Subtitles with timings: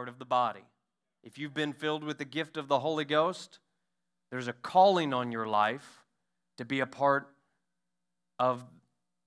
[0.00, 0.64] part of the body.
[1.22, 3.58] If you've been filled with the gift of the Holy Ghost,
[4.30, 6.06] there's a calling on your life
[6.56, 7.28] to be a part
[8.38, 8.64] of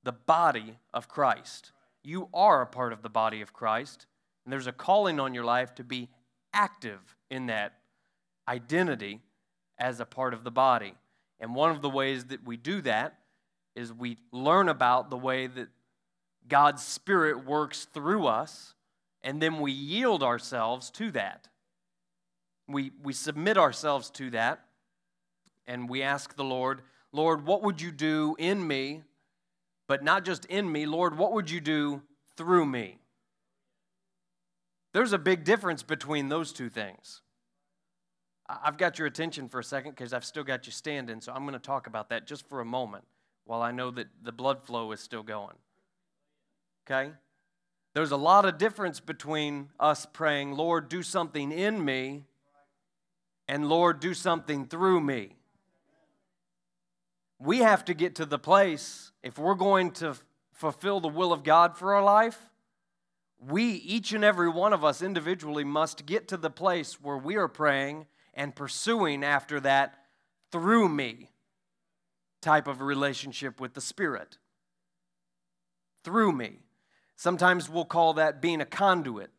[0.01, 1.73] the body of Christ.
[2.04, 4.07] You are a part of the body of Christ,
[4.44, 6.09] and there's a calling on your life to be
[6.55, 7.74] active in that
[8.47, 9.21] identity
[9.78, 10.96] as a part of the body.
[11.40, 13.19] And one of the ways that we do that
[13.76, 15.67] is we learn about the way that
[16.48, 18.73] God's Spirit works through us,
[19.23, 21.48] and then we yield ourselves to that.
[22.67, 24.66] We, we submit ourselves to that,
[25.66, 29.04] and we ask the Lord, Lord, what would you do in me?
[29.88, 32.02] But not just in me, Lord, what would you do
[32.38, 32.98] through me?
[34.94, 37.21] There's a big difference between those two things.
[38.48, 41.44] I've got your attention for a second because I've still got you standing, so I'm
[41.44, 43.05] going to talk about that just for a moment
[43.46, 45.55] while I know that the blood flow is still going.
[46.85, 47.12] Okay?
[47.94, 52.26] There's a lot of difference between us praying, Lord, do something in me,
[53.48, 55.35] and Lord, do something through me.
[57.40, 60.16] We have to get to the place, if we're going to
[60.54, 62.40] fulfill the will of God for our life,
[63.40, 67.35] we, each and every one of us individually, must get to the place where we
[67.35, 69.95] are praying and pursuing after that
[70.52, 71.30] through me
[72.41, 74.38] type of relationship with the Spirit.
[76.03, 76.59] Through me.
[77.16, 79.30] Sometimes we'll call that being a conduit.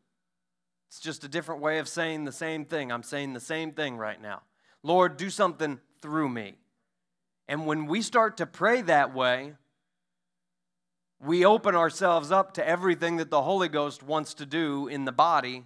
[0.89, 2.93] It's just a different way of saying the same thing.
[2.93, 4.43] I'm saying the same thing right now.
[4.83, 6.55] Lord, do something through me.
[7.49, 9.55] And when we start to pray that way,
[11.21, 15.13] we open ourselves up to everything that the Holy Ghost wants to do in the
[15.13, 15.65] body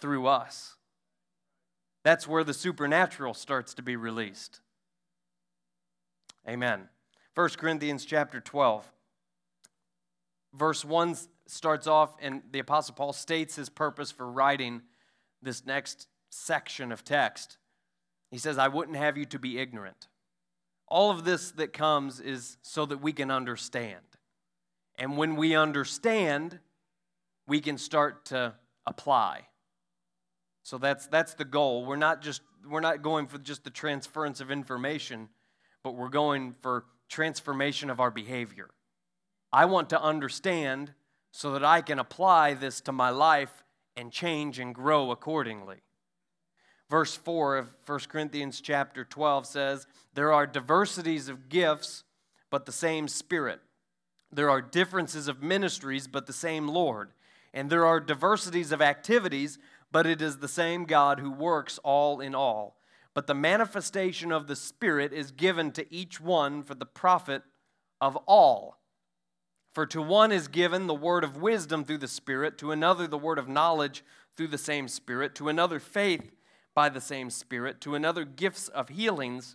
[0.00, 0.76] through us.
[2.04, 4.60] That's where the supernatural starts to be released.
[6.48, 6.88] Amen.
[7.34, 8.90] 1 Corinthians chapter 12.
[10.54, 11.16] Verse 1
[11.50, 14.82] starts off, and the Apostle Paul states his purpose for writing
[15.42, 17.58] this next section of text.
[18.30, 20.08] He says, I wouldn't have you to be ignorant.
[20.86, 24.00] All of this that comes is so that we can understand.
[24.98, 26.58] And when we understand,
[27.46, 28.54] we can start to
[28.86, 29.46] apply.
[30.64, 31.86] So that's that's the goal.
[31.86, 35.28] We're not just we're not going for just the transference of information,
[35.82, 38.68] but we're going for transformation of our behavior.
[39.52, 40.92] I want to understand
[41.30, 43.64] so that I can apply this to my life
[43.96, 45.78] and change and grow accordingly.
[46.88, 52.04] Verse 4 of 1 Corinthians chapter 12 says, There are diversities of gifts,
[52.50, 53.60] but the same Spirit.
[54.32, 57.10] There are differences of ministries, but the same Lord.
[57.52, 59.58] And there are diversities of activities,
[59.90, 62.76] but it is the same God who works all in all.
[63.14, 67.42] But the manifestation of the Spirit is given to each one for the profit
[68.00, 68.77] of all.
[69.78, 73.16] For to one is given the word of wisdom through the Spirit, to another the
[73.16, 74.02] word of knowledge
[74.34, 76.34] through the same Spirit, to another faith
[76.74, 79.54] by the same Spirit, to another gifts of healings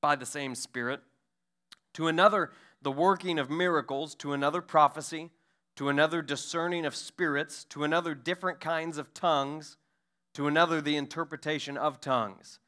[0.00, 1.00] by the same Spirit,
[1.94, 5.30] to another the working of miracles, to another prophecy,
[5.74, 9.78] to another discerning of spirits, to another different kinds of tongues,
[10.34, 12.60] to another the interpretation of tongues.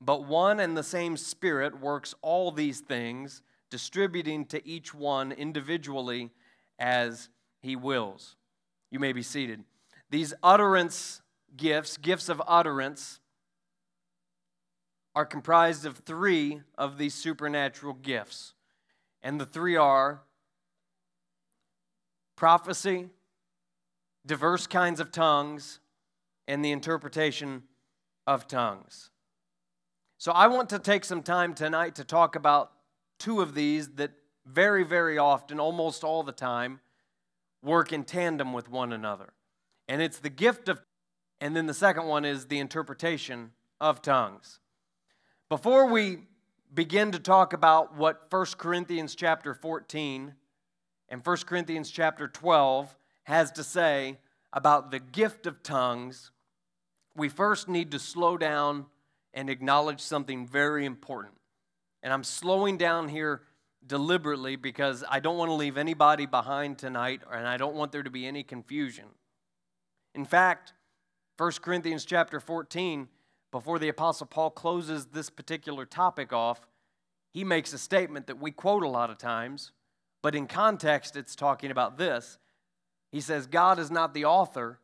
[0.00, 6.30] But one and the same Spirit works all these things, distributing to each one individually
[6.78, 7.28] as
[7.60, 8.36] he wills.
[8.90, 9.64] You may be seated.
[10.10, 11.22] These utterance
[11.56, 13.20] gifts, gifts of utterance,
[15.14, 18.54] are comprised of three of these supernatural gifts.
[19.22, 20.22] And the three are
[22.36, 23.08] prophecy,
[24.26, 25.80] diverse kinds of tongues,
[26.46, 27.62] and the interpretation
[28.26, 29.10] of tongues.
[30.18, 32.72] So I want to take some time tonight to talk about
[33.18, 34.12] two of these that
[34.46, 36.80] very, very often, almost all the time,
[37.62, 39.32] work in tandem with one another.
[39.88, 40.80] And it's the gift of,
[41.40, 44.60] and then the second one is the interpretation of tongues.
[45.48, 46.18] Before we
[46.72, 50.34] begin to talk about what 1 Corinthians chapter 14
[51.08, 54.18] and 1 Corinthians chapter 12 has to say
[54.52, 56.30] about the gift of tongues,
[57.16, 58.86] we first need to slow down
[59.34, 61.34] and acknowledge something very important.
[62.02, 63.42] And I'm slowing down here
[63.86, 68.02] deliberately because I don't want to leave anybody behind tonight and I don't want there
[68.02, 69.06] to be any confusion.
[70.14, 70.72] In fact,
[71.36, 73.08] 1 Corinthians chapter 14,
[73.52, 76.66] before the Apostle Paul closes this particular topic off,
[77.32, 79.72] he makes a statement that we quote a lot of times,
[80.22, 82.38] but in context, it's talking about this.
[83.12, 84.80] He says, God is not the author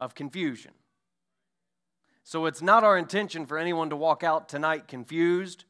[0.00, 0.72] of confusion.
[2.22, 5.66] So it's not our intention for anyone to walk out tonight confused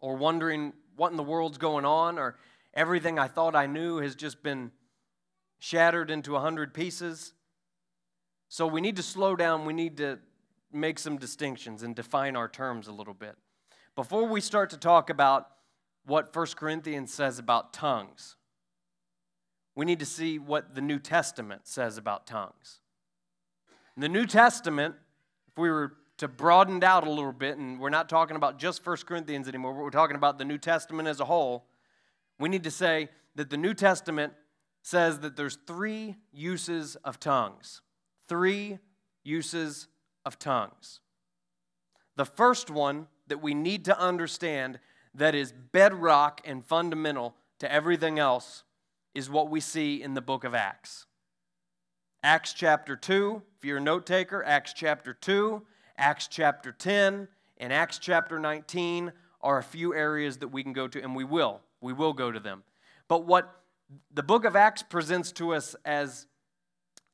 [0.00, 2.36] or wondering what in the world's going on or
[2.74, 4.72] everything I thought I knew has just been
[5.58, 7.34] shattered into a hundred pieces.
[8.48, 9.64] So we need to slow down.
[9.64, 10.18] We need to
[10.72, 13.36] make some distinctions and define our terms a little bit.
[13.94, 15.48] Before we start to talk about
[16.06, 18.36] what 1 Corinthians says about tongues,
[19.74, 22.80] we need to see what the New Testament says about tongues.
[23.96, 24.94] In the New Testament,
[25.48, 28.58] if we were to broaden it out a little bit, and we're not talking about
[28.58, 31.66] just 1 Corinthians anymore, but we're talking about the New Testament as a whole,
[32.38, 34.32] we need to say that the New Testament
[34.82, 37.80] says that there's three uses of tongues.
[38.28, 38.78] Three
[39.24, 39.88] uses
[40.24, 41.00] of tongues.
[42.16, 44.80] The first one that we need to understand
[45.14, 48.64] that is bedrock and fundamental to everything else
[49.14, 51.06] is what we see in the book of Acts.
[52.22, 55.62] Acts chapter 2, if you're a note taker, Acts chapter 2,
[55.96, 57.28] Acts chapter 10,
[57.58, 61.24] and Acts chapter 19 are a few areas that we can go to, and we
[61.24, 61.60] will.
[61.80, 62.62] We will go to them.
[63.08, 63.62] But what
[64.12, 66.26] the book of Acts presents to us as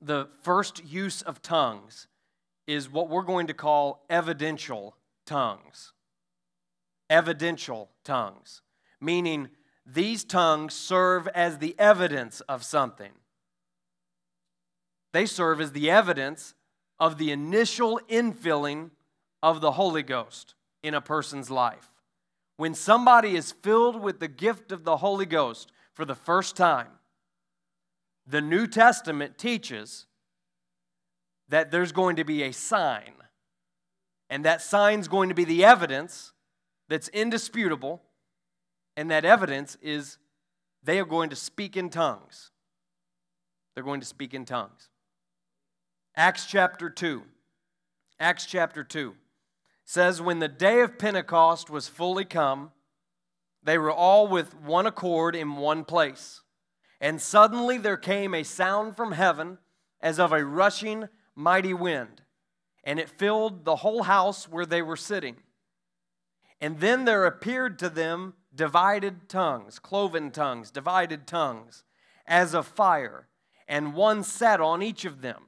[0.01, 2.07] the first use of tongues
[2.67, 4.97] is what we're going to call evidential
[5.27, 5.93] tongues.
[7.11, 8.61] Evidential tongues,
[9.01, 9.49] meaning
[9.87, 13.13] these tongues serve as the evidence of something.
[15.13, 16.53] They serve as the evidence
[17.01, 18.91] of the initial infilling
[19.43, 21.91] of the Holy Ghost in a person's life.
[22.57, 26.89] When somebody is filled with the gift of the Holy Ghost for the first time,
[28.27, 30.07] the New Testament teaches
[31.49, 33.13] that there's going to be a sign.
[34.29, 36.33] And that sign's going to be the evidence
[36.89, 38.03] that's indisputable.
[38.97, 40.19] And that evidence is
[40.83, 42.51] they are going to speak in tongues.
[43.75, 44.91] They're going to speak in tongues.
[46.19, 47.23] Acts chapter 2.
[48.19, 49.15] Acts chapter 2
[49.85, 52.73] says, When the day of Pentecost was fully come,
[53.63, 56.41] they were all with one accord in one place.
[57.01, 59.59] And suddenly there came a sound from heaven
[60.01, 62.23] as of a rushing mighty wind,
[62.83, 65.37] and it filled the whole house where they were sitting.
[66.61, 71.85] And then there appeared to them divided tongues, cloven tongues, divided tongues,
[72.27, 73.29] as of fire,
[73.69, 75.48] and one sat on each of them.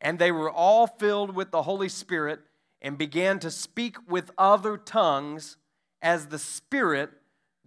[0.00, 2.40] And they were all filled with the Holy Spirit
[2.80, 5.56] and began to speak with other tongues
[6.00, 7.10] as the Spirit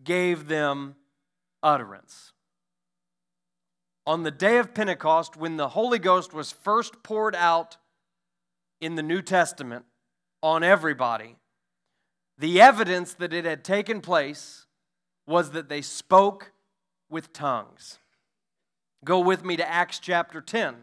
[0.04, 0.96] gave them
[1.62, 2.32] utterance
[4.06, 7.78] on the day of Pentecost, when the Holy Ghost was first poured out
[8.80, 9.86] in the New Testament
[10.42, 11.38] on everybody,
[12.38, 14.66] the evidence that it had taken place
[15.28, 16.52] was that they spoke
[17.10, 18.00] with tongues.
[19.06, 20.76] Go with me to Acts chapter 10.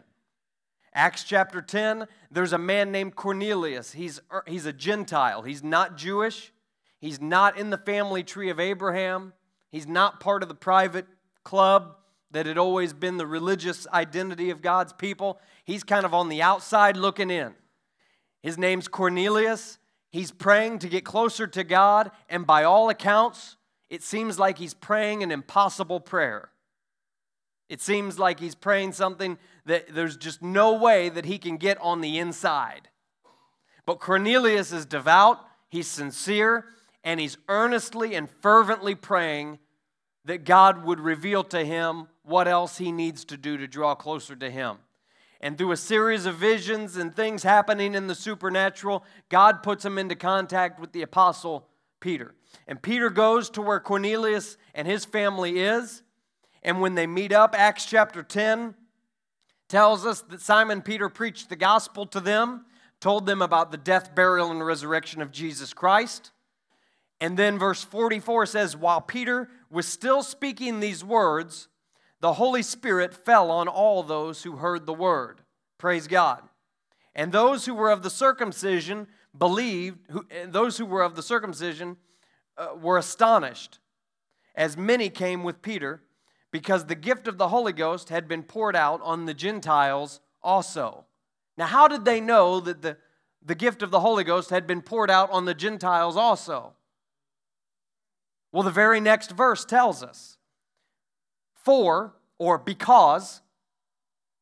[0.93, 3.91] Acts chapter 10, there's a man named Cornelius.
[3.91, 5.43] He's, er, he's a Gentile.
[5.43, 6.51] He's not Jewish.
[6.99, 9.33] He's not in the family tree of Abraham.
[9.71, 11.05] He's not part of the private
[11.43, 11.95] club
[12.31, 15.39] that had always been the religious identity of God's people.
[15.63, 17.53] He's kind of on the outside looking in.
[18.41, 19.77] His name's Cornelius.
[20.11, 23.57] He's praying to get closer to God, and by all accounts,
[23.89, 26.49] it seems like he's praying an impossible prayer.
[27.69, 29.37] It seems like he's praying something
[29.69, 32.89] that there's just no way that he can get on the inside.
[33.85, 36.65] But Cornelius is devout, he's sincere,
[37.03, 39.59] and he's earnestly and fervently praying
[40.25, 44.35] that God would reveal to him what else he needs to do to draw closer
[44.35, 44.77] to him.
[45.39, 49.99] And through a series of visions and things happening in the supernatural, God puts him
[49.99, 51.67] into contact with the apostle
[51.99, 52.33] Peter.
[52.67, 56.01] And Peter goes to where Cornelius and his family is.
[56.63, 58.73] And when they meet up, Acts chapter 10
[59.69, 62.65] tells us that Simon Peter preached the gospel to them,
[62.99, 66.31] told them about the death, burial, and resurrection of Jesus Christ.
[67.21, 71.67] And then verse 44 says, While Peter was still speaking these words,
[72.19, 75.41] the Holy Spirit fell on all those who heard the word.
[75.77, 76.41] Praise God.
[77.15, 79.07] And those who were of the circumcision
[79.37, 81.97] believed, who, those who were of the circumcision
[82.57, 83.79] uh, were astonished,
[84.55, 86.01] as many came with Peter,
[86.51, 91.05] because the gift of the Holy Ghost had been poured out on the Gentiles also.
[91.57, 92.97] Now, how did they know that the,
[93.45, 96.73] the gift of the Holy Ghost had been poured out on the Gentiles also?
[98.51, 100.37] Well, the very next verse tells us
[101.53, 103.41] for or because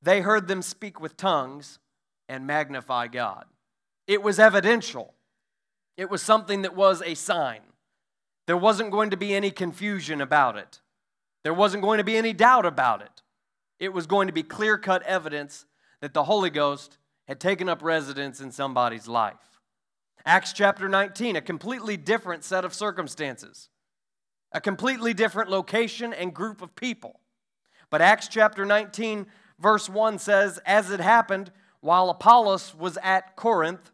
[0.01, 1.79] they heard them speak with tongues
[2.29, 3.45] and magnify God.
[4.05, 5.13] It was evidential,
[5.97, 7.61] it was something that was a sign.
[8.45, 10.79] There wasn't going to be any confusion about it,
[11.47, 13.21] there wasn't going to be any doubt about it.
[13.79, 15.65] It was going to be clear cut evidence
[16.01, 19.61] that the Holy Ghost had taken up residence in somebody's life.
[20.25, 23.69] Acts chapter 19, a completely different set of circumstances
[24.51, 27.21] a completely different location and group of people.
[27.89, 29.25] But Acts chapter 19,
[29.57, 33.93] verse 1 says, As it happened, while Apollos was at Corinth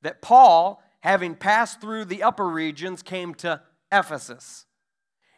[0.00, 3.60] that Paul, having passed through the upper regions, came to
[3.92, 4.65] Ephesus.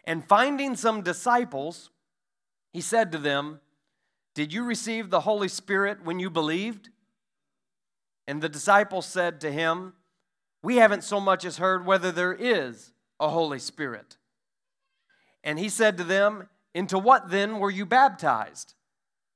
[0.09, 1.91] And finding some disciples,
[2.73, 3.61] he said to them,
[4.35, 6.89] Did you receive the Holy Spirit when you believed?
[8.27, 9.93] And the disciples said to him,
[10.63, 14.17] We haven't so much as heard whether there is a Holy Spirit.
[15.45, 18.73] And he said to them, Into what then were you baptized?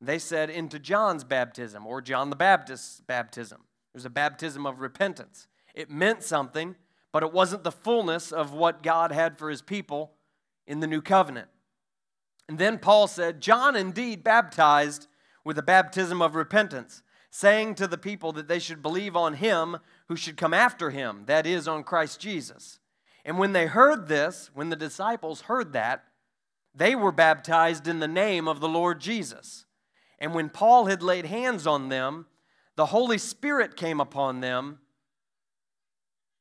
[0.00, 3.60] They said, Into John's baptism, or John the Baptist's baptism.
[3.92, 5.48] It was a baptism of repentance.
[5.74, 6.76] It meant something,
[7.12, 10.12] but it wasn't the fullness of what God had for his people
[10.66, 11.48] in the new covenant.
[12.48, 15.06] And then Paul said, John indeed baptized
[15.44, 19.78] with a baptism of repentance, saying to the people that they should believe on him
[20.08, 22.78] who should come after him, that is, on Christ Jesus.
[23.24, 26.04] And when they heard this, when the disciples heard that,
[26.74, 29.66] they were baptized in the name of the Lord Jesus.
[30.18, 32.26] And when Paul had laid hands on them,
[32.76, 34.78] the Holy Spirit came upon them.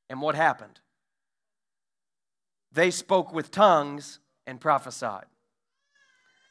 [0.09, 0.79] And what happened?
[2.71, 5.25] They spoke with tongues and prophesied.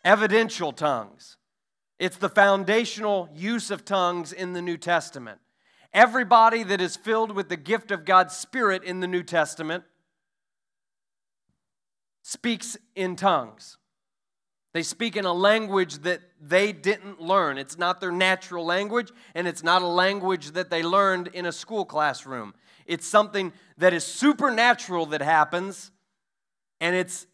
[0.04, 1.36] Evidential tongues.
[1.98, 5.40] It's the foundational use of tongues in the New Testament.
[5.92, 9.84] Everybody that is filled with the gift of God's Spirit in the New Testament
[12.22, 13.76] speaks in tongues.
[14.72, 17.58] They speak in a language that they didn't learn.
[17.58, 21.52] It's not their natural language, and it's not a language that they learned in a
[21.52, 22.54] school classroom.
[22.86, 25.90] It's something that is supernatural that happens,
[26.80, 27.26] and it's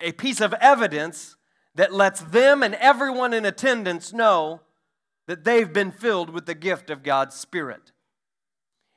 [0.00, 1.36] a piece of evidence
[1.74, 4.60] that lets them and everyone in attendance know
[5.26, 7.92] that they've been filled with the gift of God's Spirit.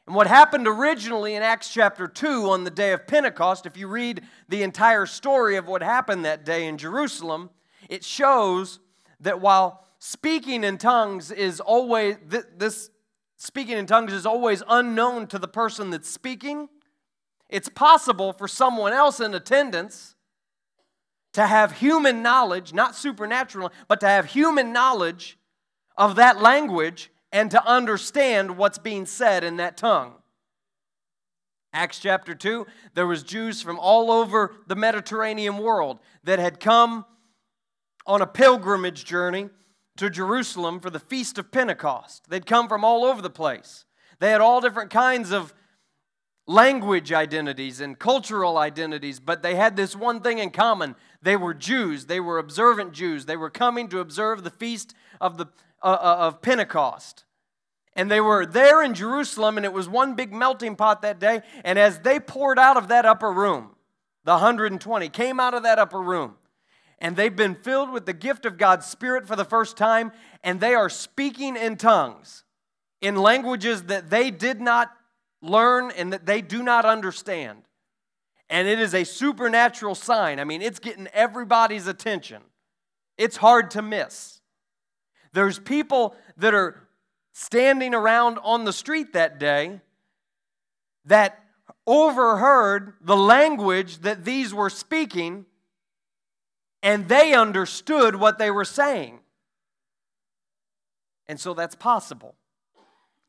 [0.07, 3.87] And what happened originally in Acts chapter 2 on the day of Pentecost, if you
[3.87, 7.49] read the entire story of what happened that day in Jerusalem,
[7.89, 8.79] it shows
[9.19, 12.17] that while speaking in tongues is always,
[12.57, 12.89] this
[13.37, 16.67] speaking in tongues is always unknown to the person that's speaking,
[17.51, 20.15] it's possible for someone else in attendance
[21.33, 25.37] to have human knowledge, not supernatural, but to have human knowledge
[25.97, 30.13] of that language and to understand what's being said in that tongue.
[31.73, 32.65] Acts chapter 2,
[32.95, 37.05] there was Jews from all over the Mediterranean world that had come
[38.05, 39.49] on a pilgrimage journey
[39.95, 42.29] to Jerusalem for the Feast of Pentecost.
[42.29, 43.85] They'd come from all over the place.
[44.19, 45.53] They had all different kinds of
[46.51, 50.95] language identities and cultural identities, but they had this one thing in common.
[51.21, 53.25] They were Jews, they were observant Jews.
[53.25, 55.45] They were coming to observe the Feast of, the,
[55.81, 57.23] uh, uh of Pentecost.
[57.93, 61.41] And they were there in Jerusalem, and it was one big melting pot that day.
[61.63, 63.75] And as they poured out of that upper room,
[64.23, 66.35] the 120 came out of that upper room
[67.01, 70.11] and they've been filled with the gift of God's Spirit for the first time,
[70.43, 72.43] and they are speaking in tongues,
[73.01, 74.91] in languages that they did not
[75.41, 77.63] learn and that they do not understand.
[78.49, 80.39] And it is a supernatural sign.
[80.39, 82.41] I mean, it's getting everybody's attention.
[83.17, 84.41] It's hard to miss.
[85.33, 86.87] There's people that are
[87.33, 89.79] standing around on the street that day
[91.05, 91.39] that
[91.87, 95.45] overheard the language that these were speaking
[96.83, 99.19] and they understood what they were saying.
[101.27, 102.35] And so that's possible.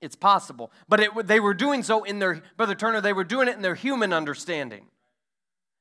[0.03, 0.73] It's possible.
[0.89, 3.63] But it, they were doing so in their, Brother Turner, they were doing it in
[3.63, 4.87] their human understanding.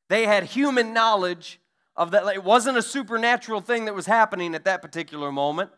[0.07, 1.59] They had human knowledge
[1.95, 2.25] of that.
[2.27, 5.71] It wasn't a supernatural thing that was happening at that particular moment.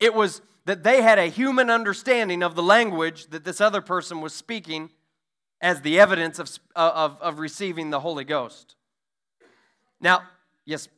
[0.00, 4.20] It was that they had a human understanding of the language that this other person
[4.20, 4.90] was speaking
[5.60, 8.74] as the evidence of, of, of receiving the Holy Ghost.
[10.00, 10.22] Now,
[10.64, 10.88] yes,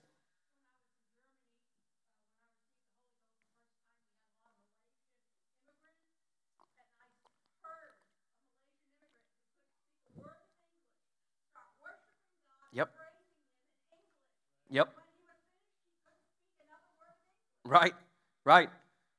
[17.68, 17.92] Right,
[18.46, 18.70] right.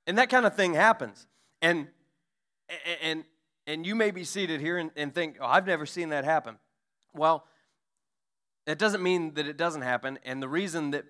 [0.08, 1.28] And that kind of thing happens.
[1.62, 1.88] And
[3.04, 3.24] and
[3.68, 6.58] and you may be seated here and, and think, oh, I've never seen that happen.
[7.14, 7.46] Well,
[8.66, 10.18] it doesn't mean that it doesn't happen.
[10.26, 11.06] And the reason that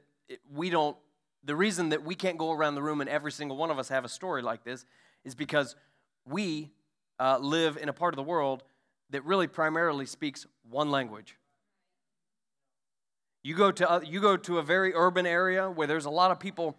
[0.53, 0.97] we don't,
[1.43, 3.87] the reason that we can't go around the room and every single one of us
[3.87, 4.85] have a story like this
[5.23, 5.77] is because
[6.25, 6.71] we
[7.19, 8.63] uh, live in a part of the world
[9.11, 11.37] that really primarily speaks one language.
[13.43, 16.39] You go to, you go to a very urban area where there's a lot of
[16.39, 16.77] people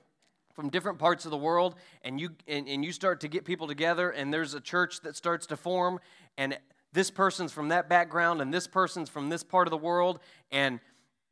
[0.55, 3.67] from different parts of the world, and you, and, and you start to get people
[3.67, 6.01] together, and there's a church that starts to form,
[6.37, 6.59] and
[6.93, 10.19] this person's from that background, and this person's from this part of the world,
[10.51, 10.81] and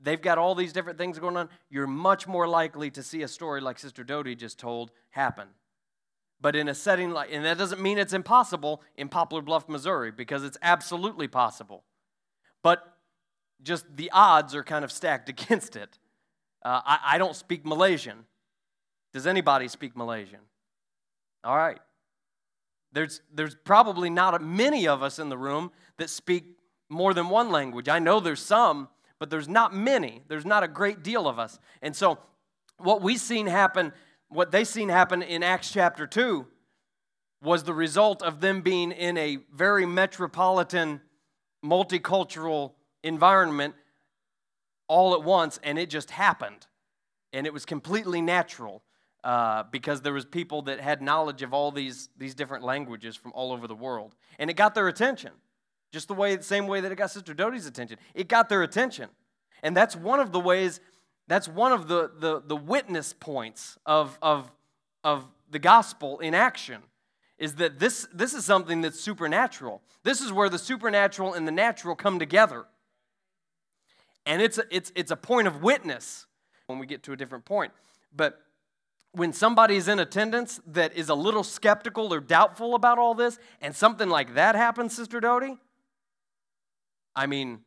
[0.01, 1.49] they've got all these different things going on.
[1.71, 5.49] You're much more likely to see a story like Sister Doty just told happen.
[6.41, 10.13] But in a setting like, and that doesn't mean it's impossible in Poplar Bluff, Missouri,
[10.13, 11.83] because it's absolutely possible.
[12.63, 12.97] But
[13.63, 15.99] just the odds are kind of stacked against it.
[16.65, 18.25] Uh, I, I don't speak Malaysian.
[19.19, 20.39] Does anybody speak Malaysian?
[21.43, 21.81] All right.
[22.93, 26.45] There's, there's probably not many of us in the room that speak
[26.89, 27.89] more than one language.
[27.89, 28.87] I know there's some,
[29.19, 30.23] but there's not many.
[30.29, 31.59] There's not a great deal of us.
[31.83, 32.21] And so,
[32.77, 33.93] what we seen happen,
[34.29, 36.47] what they seen happen in Acts chapter 2,
[37.43, 41.01] was the result of them being in a very metropolitan,
[41.65, 43.75] multicultural environment
[44.87, 46.69] all at once, and it just happened.
[47.33, 48.85] And it was completely natural
[49.25, 53.33] uh, because there was people that had knowledge of all these, these different languages from
[53.35, 54.15] all over the world.
[54.39, 55.33] And it got their attention,
[55.93, 57.99] just the way, the same way that it got Sister Doty's attention.
[58.15, 59.09] It got their attention.
[59.63, 60.81] And that's one of the ways,
[61.27, 64.51] that's one of the, the, the witness points of, of,
[65.03, 66.83] of the gospel in action
[67.39, 69.83] is that this, this is something that's supernatural.
[70.03, 72.67] This is where the supernatural and the natural come together.
[74.27, 76.27] And it's a, it's, it's a point of witness
[76.67, 77.73] when we get to a different point.
[78.15, 78.41] But
[79.19, 83.75] when somebody's in attendance that is a little skeptical or doubtful about all this, and
[83.75, 85.59] something like that happens, Sister Doty,
[87.17, 87.61] I mean,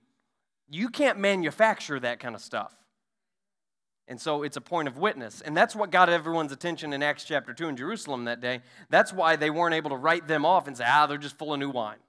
[0.70, 2.74] you can't manufacture that kind of stuff.
[4.08, 5.42] And so it's a point of witness.
[5.42, 8.62] And that's what got everyone's attention in Acts chapter 2 in Jerusalem that day.
[8.90, 11.54] That's why they weren't able to write them off and say, ah, they're just full
[11.54, 12.00] of new wine.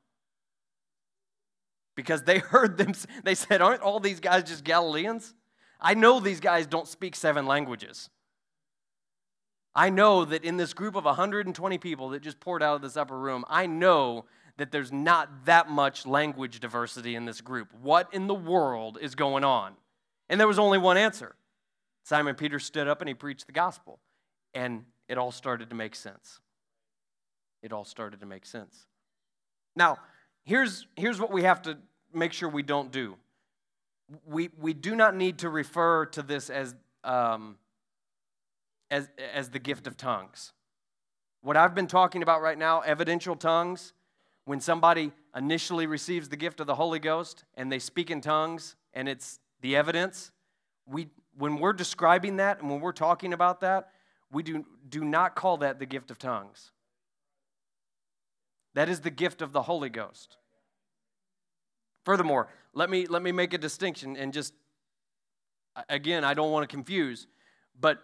[1.96, 2.94] Because they heard them,
[3.24, 5.34] they said, aren't all these guys just Galileans?
[5.80, 8.08] I know these guys don't speak seven languages.
[9.74, 12.96] I know that in this group of 120 people that just poured out of this
[12.96, 14.26] upper room, I know
[14.58, 17.68] that there's not that much language diversity in this group.
[17.80, 19.74] What in the world is going on?
[20.28, 21.34] And there was only one answer.
[22.04, 23.98] Simon Peter stood up and he preached the gospel.
[24.54, 26.40] And it all started to make sense.
[27.62, 28.86] It all started to make sense.
[29.74, 29.98] Now,
[30.44, 31.78] here's, here's what we have to
[32.12, 33.16] make sure we don't do.
[34.26, 37.56] We, we do not need to refer to this as um,
[38.92, 40.52] as, as the gift of tongues.
[41.40, 43.94] What I've been talking about right now, evidential tongues,
[44.44, 48.76] when somebody initially receives the gift of the Holy Ghost and they speak in tongues
[48.92, 50.30] and it's the evidence,
[50.86, 53.88] we, when we're describing that and when we're talking about that,
[54.30, 56.70] we do, do not call that the gift of tongues.
[58.74, 60.36] That is the gift of the Holy Ghost.
[62.04, 64.52] Furthermore, let me, let me make a distinction and just,
[65.88, 67.26] again, I don't want to confuse,
[67.78, 68.02] but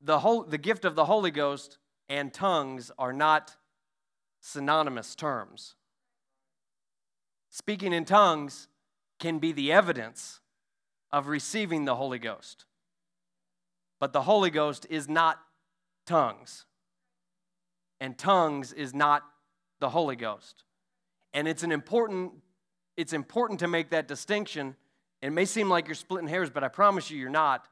[0.00, 3.56] the, whole, the gift of the Holy Ghost and tongues are not
[4.40, 5.74] synonymous terms.
[7.50, 8.68] Speaking in tongues
[9.18, 10.40] can be the evidence
[11.12, 12.64] of receiving the Holy Ghost.
[13.98, 15.38] But the Holy Ghost is not
[16.06, 16.64] tongues,
[18.00, 19.24] and tongues is not
[19.78, 20.64] the Holy Ghost.
[21.34, 22.32] And it's an important
[22.96, 24.76] it's important to make that distinction.
[25.22, 27.64] It may seem like you're splitting hairs, but I promise you you're not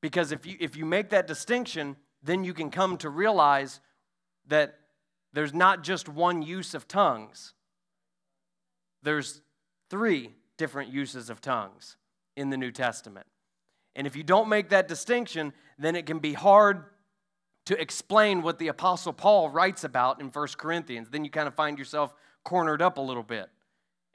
[0.00, 3.80] because if you, if you make that distinction, then you can come to realize
[4.46, 4.76] that
[5.32, 7.54] there's not just one use of tongues,
[9.02, 9.40] there's
[9.88, 11.96] three different uses of tongues
[12.36, 13.26] in the New Testament.
[13.96, 16.84] And if you don't make that distinction, then it can be hard
[17.66, 21.08] to explain what the Apostle Paul writes about in 1 Corinthians.
[21.10, 23.48] Then you kind of find yourself cornered up a little bit.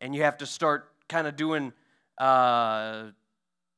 [0.01, 1.73] And you have to start kind of doing
[2.17, 3.05] uh,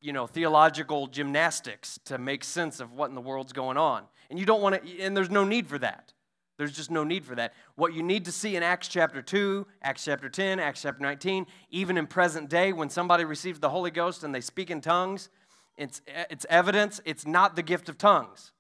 [0.07, 4.03] you know, theological gymnastics to make sense of what in the world's going on.
[4.29, 6.13] And you don't want to, and there's no need for that.
[6.57, 7.53] There's just no need for that.
[7.75, 11.45] What you need to see in Acts chapter 2, Acts chapter 10, Acts chapter 19,
[11.71, 15.27] even in present day, when somebody receives the Holy Ghost and they speak in tongues,
[15.75, 18.53] it's, it's evidence, it's not the gift of tongues.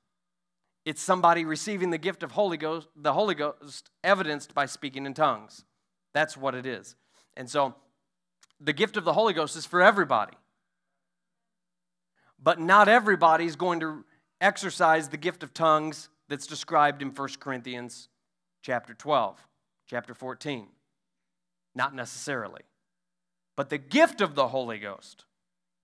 [0.83, 5.13] It's somebody receiving the gift of Holy Ghost, the Holy Ghost evidenced by speaking in
[5.13, 5.63] tongues.
[6.13, 6.97] That's what it is.
[7.37, 7.75] And so
[8.59, 10.33] the gift of the Holy Ghost is for everybody.
[12.41, 14.05] But not everybody is going to
[14.39, 18.09] exercise the gift of tongues that's described in 1 Corinthians
[18.61, 19.47] chapter 12,
[19.87, 20.67] chapter 14.
[21.75, 22.61] Not necessarily.
[23.55, 25.25] But the gift of the Holy Ghost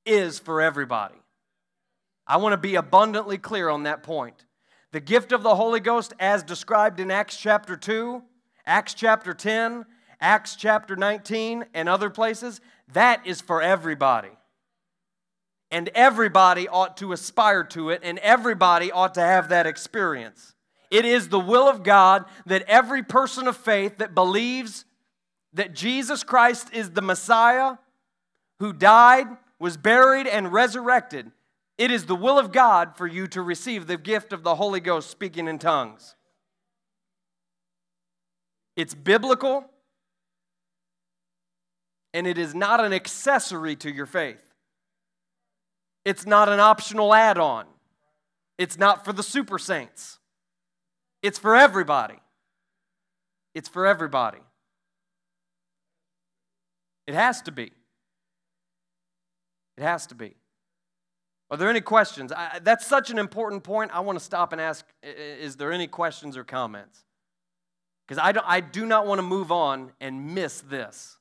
[0.06, 1.16] is for everybody.
[2.28, 4.46] I want to be abundantly clear on that point.
[4.92, 8.22] The gift of the Holy Ghost, as described in Acts chapter 2,
[8.66, 9.86] Acts chapter 10,
[10.22, 12.62] Acts chapter 19, and other places,
[12.94, 14.30] that is for everybody
[15.74, 20.54] and everybody ought to aspire to it, and everybody ought to have that experience.
[20.92, 24.86] It is the will of God that every person of faith that believes
[25.54, 27.78] that Jesus Christ is the Messiah
[28.60, 29.26] who died,
[29.58, 31.32] was buried, and resurrected,
[31.80, 34.80] it is the will of God for you to receive the gift of the Holy
[34.80, 36.14] Ghost speaking in tongues.
[38.76, 39.66] It's biblical,
[42.14, 44.43] and it is not an accessory to your faith.
[46.06, 47.66] It's not an optional add on.
[48.58, 50.20] It's not for the super saints.
[51.22, 52.20] It's for everybody.
[53.56, 54.40] It's for everybody.
[57.08, 57.72] It has to be.
[59.78, 60.36] It has to be.
[61.50, 62.32] Are there any questions?
[62.32, 63.92] I, that's such an important point.
[63.94, 67.04] I want to stop and ask is there any questions or comments?
[68.08, 71.18] Because I, I do not want to move on and miss this.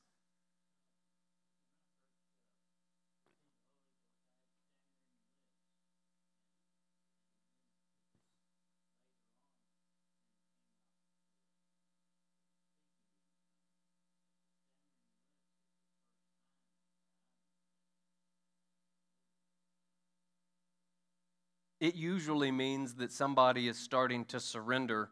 [21.83, 25.09] It usually means that somebody is starting to surrender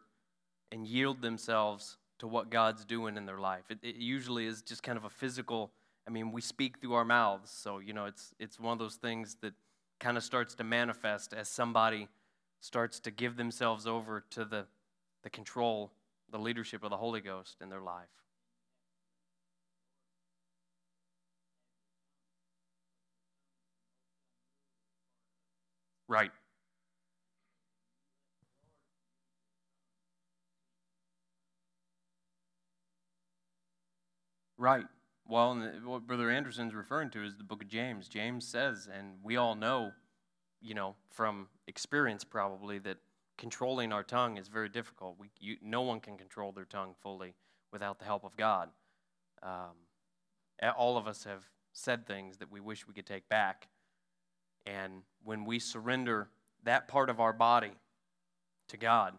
[0.72, 3.64] and yield themselves to what God's doing in their life.
[3.68, 5.70] It, it, usually is just kind of a physical,
[6.08, 8.94] I mean, we speak through our mouths, so, you know, it's, it's one of those
[8.94, 9.52] things that
[10.00, 12.08] kind of starts to manifest as somebody
[12.60, 14.64] starts to give themselves over to the,
[15.24, 15.92] the control,
[16.30, 18.08] the leadership of the Holy Ghost in their life.
[26.08, 26.30] Right.
[34.62, 34.86] Right.
[35.26, 38.06] Well, what Brother Anderson's referring to is the book of James.
[38.06, 39.90] James says, and we all know,
[40.60, 42.98] you know, from experience probably, that
[43.36, 45.16] controlling our tongue is very difficult.
[45.18, 47.34] We, you, no one can control their tongue fully
[47.72, 48.68] without the help of God.
[49.42, 49.74] Um,
[50.78, 53.66] all of us have said things that we wish we could take back.
[54.64, 56.28] And when we surrender
[56.62, 57.72] that part of our body
[58.68, 59.14] to God,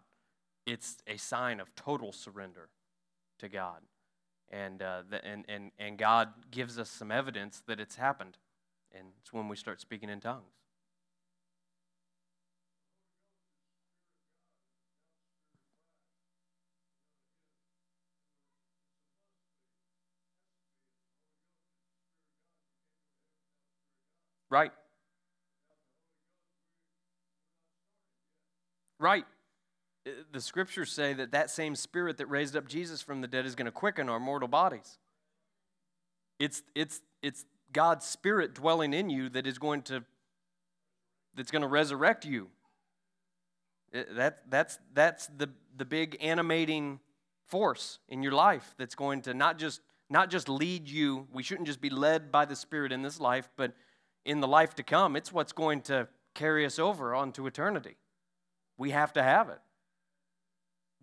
[0.65, 2.69] it's a sign of total surrender
[3.39, 3.81] to God
[4.53, 8.37] and, uh, the, and, and, and God gives us some evidence that it's happened.
[8.95, 10.51] And it's when we start speaking in tongues.
[24.51, 24.71] Right.
[28.99, 29.25] Right
[30.05, 33.45] Uh, the scriptures say that that same spirit that raised up Jesus from the dead
[33.45, 34.97] is going to quicken our mortal bodies.
[36.39, 40.03] It's, it's, it's God's spirit dwelling in you that is going to
[41.35, 42.49] that's going to resurrect you.
[43.93, 46.99] Uh, that, that's, that's the, the big animating
[47.47, 51.67] force in your life that's going to not just, not just lead you, we shouldn't
[51.67, 53.73] just be led by the Spirit in this life, but
[54.25, 57.97] in the life to come, it's what's going to carry us over onto eternity.
[58.77, 59.59] We have to have it.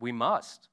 [0.00, 0.68] We must.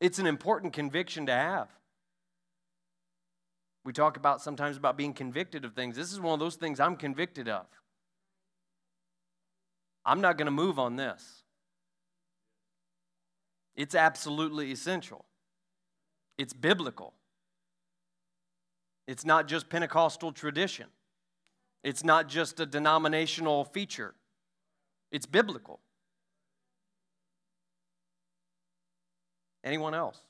[0.00, 1.68] It's an important conviction to have.
[3.84, 5.96] We talk about sometimes about being convicted of things.
[5.96, 7.66] This is one of those things I'm convicted of.
[10.04, 11.42] I'm not going to move on this.
[13.76, 15.24] It's absolutely essential.
[16.36, 17.14] It's biblical.
[19.06, 20.86] It's not just Pentecostal tradition.
[21.82, 24.14] It's not just a denominational feature.
[25.10, 25.80] It's biblical.
[29.64, 30.20] Anyone else?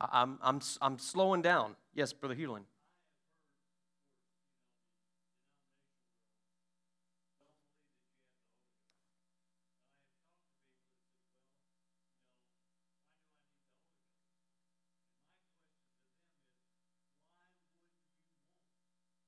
[0.00, 1.76] I'm, I'm, I'm slowing down.
[1.94, 2.62] Yes, Brother Hewlin.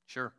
[0.06, 0.32] Sure.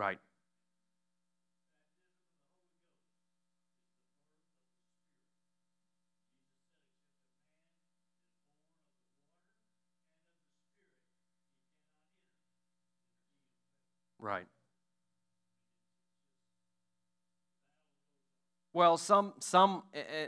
[0.00, 0.18] Right.
[14.18, 14.46] Right.
[18.72, 19.82] Well, some, some,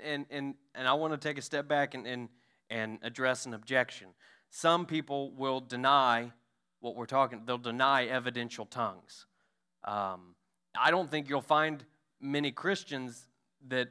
[0.05, 2.29] and, and, and I want to take a step back and, and,
[2.69, 4.09] and address an objection.
[4.51, 6.33] Some people will deny
[6.81, 9.25] what we're talking, they'll deny evidential tongues.
[9.85, 10.35] Um,
[10.79, 11.85] I don't think you'll find
[12.21, 13.27] many Christians
[13.69, 13.89] that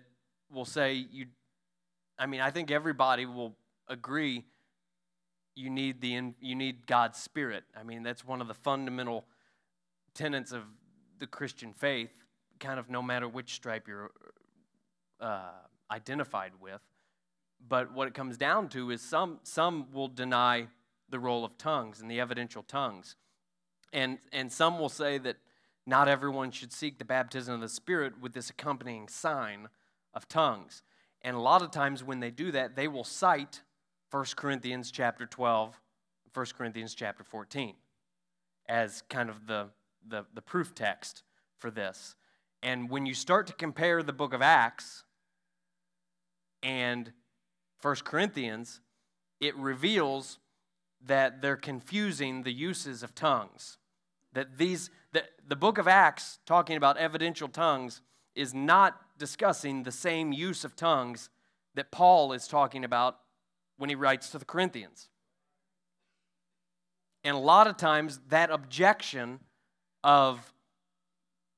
[0.52, 1.28] will say you.
[2.18, 3.56] I mean, I think everybody will
[3.88, 4.46] agree
[5.56, 7.64] you need the you need God's spirit.
[7.80, 9.26] I mean, that's one of the fundamental
[10.14, 10.64] tenets of
[11.20, 12.12] the Christian faith.
[12.60, 14.12] Kind of no matter which stripe you're
[15.20, 15.50] uh,
[15.90, 16.82] identified with.
[17.68, 20.68] But what it comes down to is some some will deny
[21.12, 23.16] the role of tongues and the evidential tongues.
[23.94, 25.36] And, and some will say that
[25.86, 29.70] not everyone should seek the baptism of the Spirit with this accompanying sign
[30.14, 30.84] of tongues.
[31.22, 33.62] And a lot of times when they do that, they will cite
[34.12, 35.80] 1 Corinthians chapter 12,
[36.34, 37.76] 1 Corinthians chapter 14
[38.68, 39.68] as kind of the,
[40.08, 41.24] the, the proof text
[41.58, 42.16] for this.
[42.64, 45.04] And when you start to compare the book of Acts
[46.62, 47.12] and
[47.82, 48.82] 1 Corinthians,
[49.40, 50.40] it reveals
[51.04, 53.78] that they're confusing the uses of tongues.
[54.34, 58.02] That these, the, the book of Acts, talking about evidential tongues,
[58.36, 61.30] is not discussing the same use of tongues
[61.76, 63.18] that Paul is talking about
[63.78, 65.10] when he writes to the Corinthians.
[67.24, 69.40] And a lot of times, that objection
[70.04, 70.54] of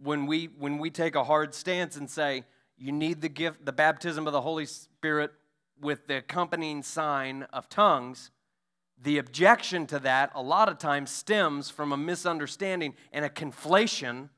[0.02, 2.44] when we, when we take a hard stance and say,
[2.78, 5.32] you need the gift, the baptism of the Holy Spirit
[5.80, 8.32] with the accompanying sign of tongues,
[9.02, 14.30] the objection to that a lot of times stems from a misunderstanding and a conflation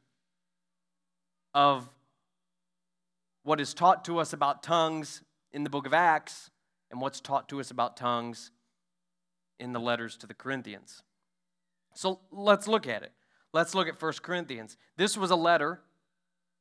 [1.54, 1.90] of
[3.44, 6.50] what is taught to us about tongues in the book of Acts
[6.90, 8.52] and what's taught to us about tongues
[9.60, 11.04] in the letters to the Corinthians.
[11.94, 13.12] So let's look at it.
[13.54, 14.78] Let's look at 1 Corinthians.
[14.98, 15.82] This was a letter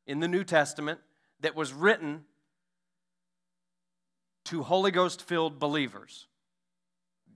[0.07, 1.00] in the New Testament
[1.40, 2.24] that was written
[4.44, 6.28] to Holy Ghost filled believers.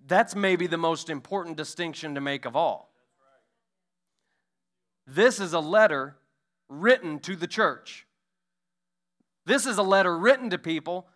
[0.08, 2.90] That's maybe the most important distinction to make of all.
[5.06, 6.16] This is a letter
[6.70, 8.06] written to the church.
[9.44, 11.08] This is a letter written to people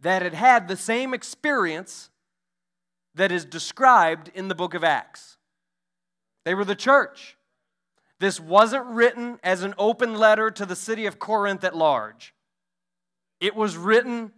[0.00, 2.10] that had had the same experience
[3.14, 5.38] that is described in the book of Acts.
[6.44, 7.38] They were the church.
[8.20, 12.34] This wasn't written as an open letter to the city of Corinth at large,
[13.40, 14.32] it was written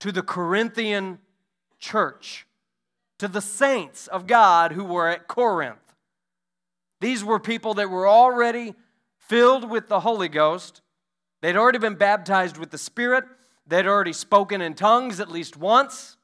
[0.00, 1.18] to the Corinthian
[1.78, 2.46] church
[3.18, 5.94] to the saints of God who were at Corinth.
[7.00, 8.74] These were people that were already
[9.18, 10.82] filled with the Holy Ghost.
[11.42, 13.24] They'd already been baptized with the Spirit.
[13.66, 16.16] They'd already spoken in tongues at least once.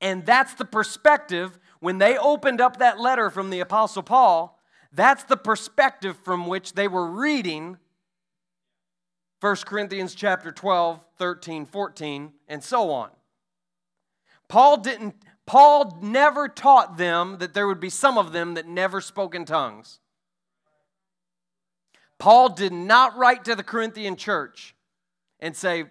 [0.00, 4.58] And that's the perspective when they opened up that letter from the Apostle Paul.
[4.92, 7.78] That's the perspective from which they were reading
[9.40, 13.10] 1 Corinthians chapter 12, 13, 14, and so on.
[14.48, 15.14] Paul didn't
[15.50, 19.44] Paul never taught them that there would be some of them that never spoke in
[19.44, 19.98] tongues.
[22.20, 24.76] Paul did not write to the Corinthian church
[25.40, 25.86] and say,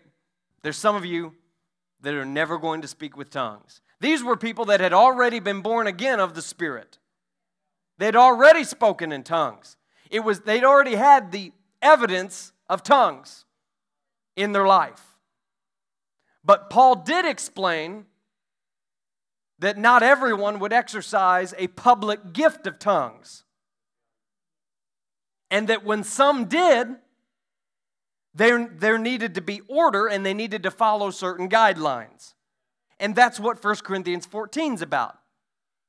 [0.62, 1.34] There's some of you
[2.00, 3.82] that are never going to speak with tongues.
[4.00, 6.98] These were people that had already been born again of the Spirit.
[7.98, 9.76] They'd already spoken in tongues.
[10.10, 13.44] It was they'd already had the evidence of tongues
[14.38, 15.18] in their life.
[16.46, 18.06] But Paul did explain
[19.60, 23.44] that not everyone would exercise a public gift of tongues.
[25.52, 26.88] And that when some did,
[28.34, 32.34] there, there needed to be order and they needed to follow certain guidelines.
[33.00, 35.18] And that's what 1 Corinthians 14 is about.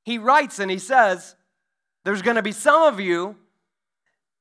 [0.04, 1.36] He writes and he says,
[2.04, 3.36] There's going to be some of you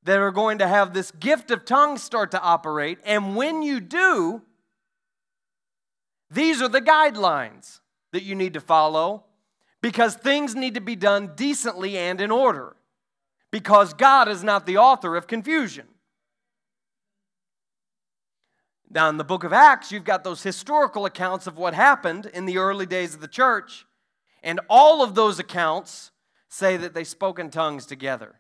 [0.04, 3.00] that are going to have this gift of tongues start to operate.
[3.04, 4.42] And when you do,
[6.32, 7.80] these are the guidelines
[8.12, 9.26] that you need to follow
[9.82, 12.76] because things need to be done decently and in order.
[13.52, 15.88] Because God is not the author of confusion.
[18.92, 22.46] Now, in the book of Acts, you've got those historical accounts of what happened in
[22.46, 23.86] the early days of the church.
[24.44, 26.12] And all of those accounts
[26.48, 28.40] say that they spoke in tongues together.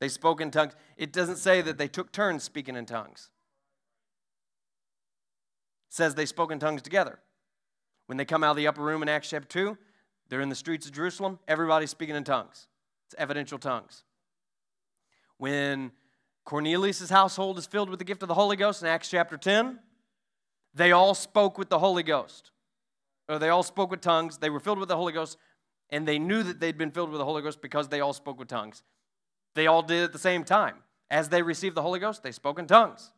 [0.00, 0.74] They spoke in tongues.
[0.96, 3.30] It doesn't say that they took turns speaking in tongues.
[5.88, 7.20] It says they spoke in tongues together.
[8.08, 9.76] When they come out of the upper room in Acts chapter 2,
[10.30, 12.66] they're in the streets of Jerusalem, everybody's speaking in tongues.
[13.06, 14.02] It's evidential tongues.
[15.36, 15.92] When
[16.46, 19.78] Cornelius' household is filled with the gift of the Holy Ghost in Acts chapter 10,
[20.72, 22.50] they all spoke with the Holy Ghost.
[23.28, 24.38] Or they all spoke with tongues.
[24.38, 25.36] They were filled with the Holy Ghost,
[25.90, 28.38] and they knew that they'd been filled with the Holy Ghost because they all spoke
[28.38, 28.82] with tongues.
[29.54, 30.76] They all did at the same time.
[31.10, 33.12] As they received the Holy Ghost, they spoke in tongues.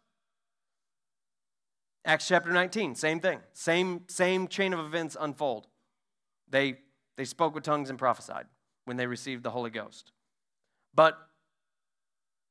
[2.05, 3.41] Acts chapter 19, same thing.
[3.53, 5.67] Same, same chain of events unfold.
[6.49, 6.79] They,
[7.17, 8.47] they spoke with tongues and prophesied
[8.85, 10.13] when they received the Holy Ghost.
[10.95, 11.19] But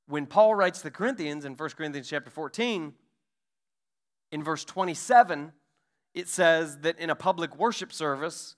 [0.08, 2.94] when Paul writes the Corinthians in 1 Corinthians chapter 14,
[4.32, 5.52] in verse 27,
[6.14, 8.56] it says that in a public worship service,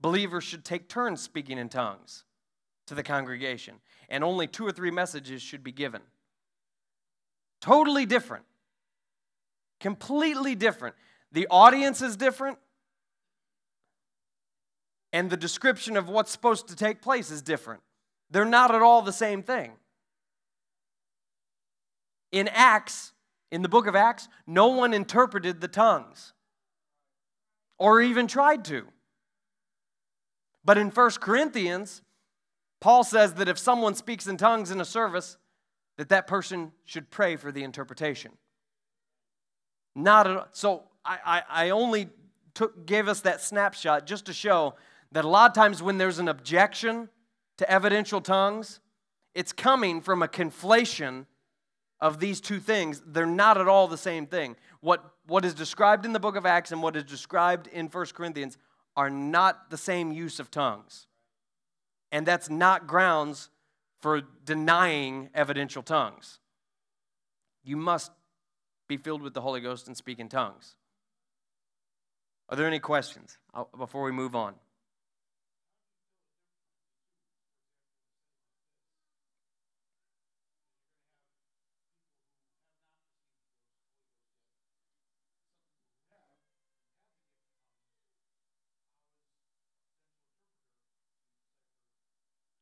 [0.00, 2.24] believers should take turns speaking in tongues
[2.86, 3.76] to the congregation,
[4.08, 6.02] and only two or three messages should be given.
[7.60, 8.44] Totally different.
[9.84, 10.94] Completely different.
[11.30, 12.56] The audience is different,
[15.12, 17.82] and the description of what's supposed to take place is different.
[18.30, 19.72] They're not at all the same thing.
[22.32, 23.12] In Acts,
[23.52, 26.32] in the book of Acts, no one interpreted the tongues
[27.76, 28.86] or even tried to.
[30.64, 32.00] But in 1 Corinthians,
[32.80, 35.36] Paul says that if someone speaks in tongues in a service,
[35.98, 38.32] that that person should pray for the interpretation.
[39.94, 40.48] Not at, all.
[40.52, 42.08] so I, I, I only
[42.54, 44.74] took, gave us that snapshot just to show
[45.12, 47.08] that a lot of times when there's an objection
[47.58, 48.80] to evidential tongues,
[49.34, 51.26] it's coming from a conflation
[52.00, 53.02] of these two things.
[53.06, 54.56] They're not at all the same thing.
[54.80, 58.06] What, what is described in the book of Acts and what is described in 1
[58.14, 58.58] Corinthians
[58.96, 61.06] are not the same use of tongues.
[62.12, 63.50] And that's not grounds
[64.00, 66.38] for denying evidential tongues.
[67.64, 68.12] You must
[68.88, 70.74] be filled with the Holy Ghost and speak in tongues.
[72.48, 73.38] Are there any questions
[73.76, 74.54] before we move on?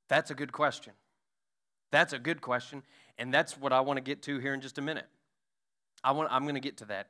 [0.09, 0.93] That's a good question.
[1.91, 2.83] That's a good question.
[3.17, 5.07] And that's what I want to get to here in just a minute.
[6.05, 7.09] I want, I'm going to get to that.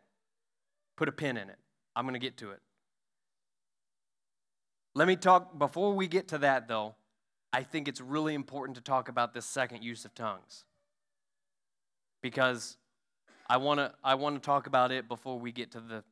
[0.96, 1.58] Put a pin in it.
[1.96, 2.60] I'm going to get to it.
[4.94, 6.94] Let me talk, before we get to that though,
[7.52, 10.64] I think it's really important to talk about this second use of tongues.
[12.22, 12.76] Because
[13.48, 16.04] I want to I want to talk about it before we get to the,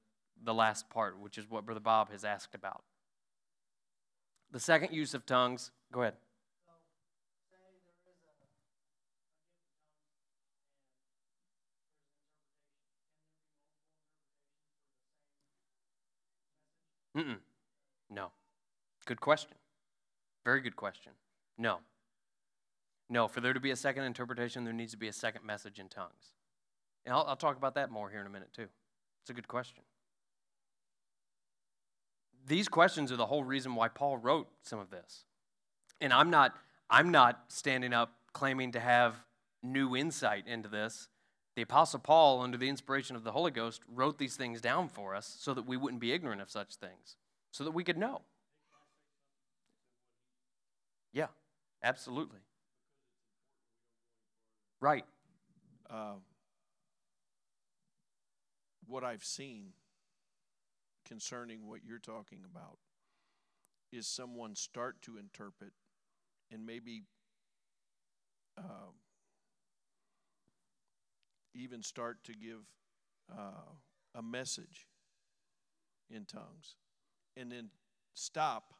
[0.42, 2.82] the last part, which is what Brother Bob has asked about.
[4.50, 6.14] The second use of tongues, go ahead.
[17.16, 17.38] Mm-mm.
[18.08, 18.30] No.
[19.06, 19.56] Good question.
[20.44, 21.12] Very good question.
[21.58, 21.78] No.
[23.08, 25.78] No, for there to be a second interpretation, there needs to be a second message
[25.78, 26.34] in tongues.
[27.04, 28.68] And I'll, I'll talk about that more here in a minute, too.
[29.22, 29.82] It's a good question.
[32.46, 35.24] These questions are the whole reason why Paul wrote some of this.
[36.00, 36.54] And I'm not,
[36.88, 39.16] I'm not standing up claiming to have
[39.62, 41.08] new insight into this.
[41.56, 45.14] The Apostle Paul, under the inspiration of the Holy Ghost, wrote these things down for
[45.14, 47.16] us so that we wouldn't be ignorant of such things,
[47.50, 48.22] so that we could know.
[51.12, 51.26] Yeah,
[51.82, 52.38] absolutely.
[54.80, 55.04] Right.
[55.90, 56.14] Uh,
[58.86, 59.72] what I've seen
[61.06, 62.78] concerning what you're talking about
[63.92, 65.72] is someone start to interpret
[66.52, 67.02] and maybe
[68.56, 68.92] uh,
[71.54, 72.60] even start to give
[73.30, 73.72] uh,
[74.14, 74.86] a message
[76.10, 76.76] in tongues
[77.36, 77.70] and then
[78.14, 78.74] stop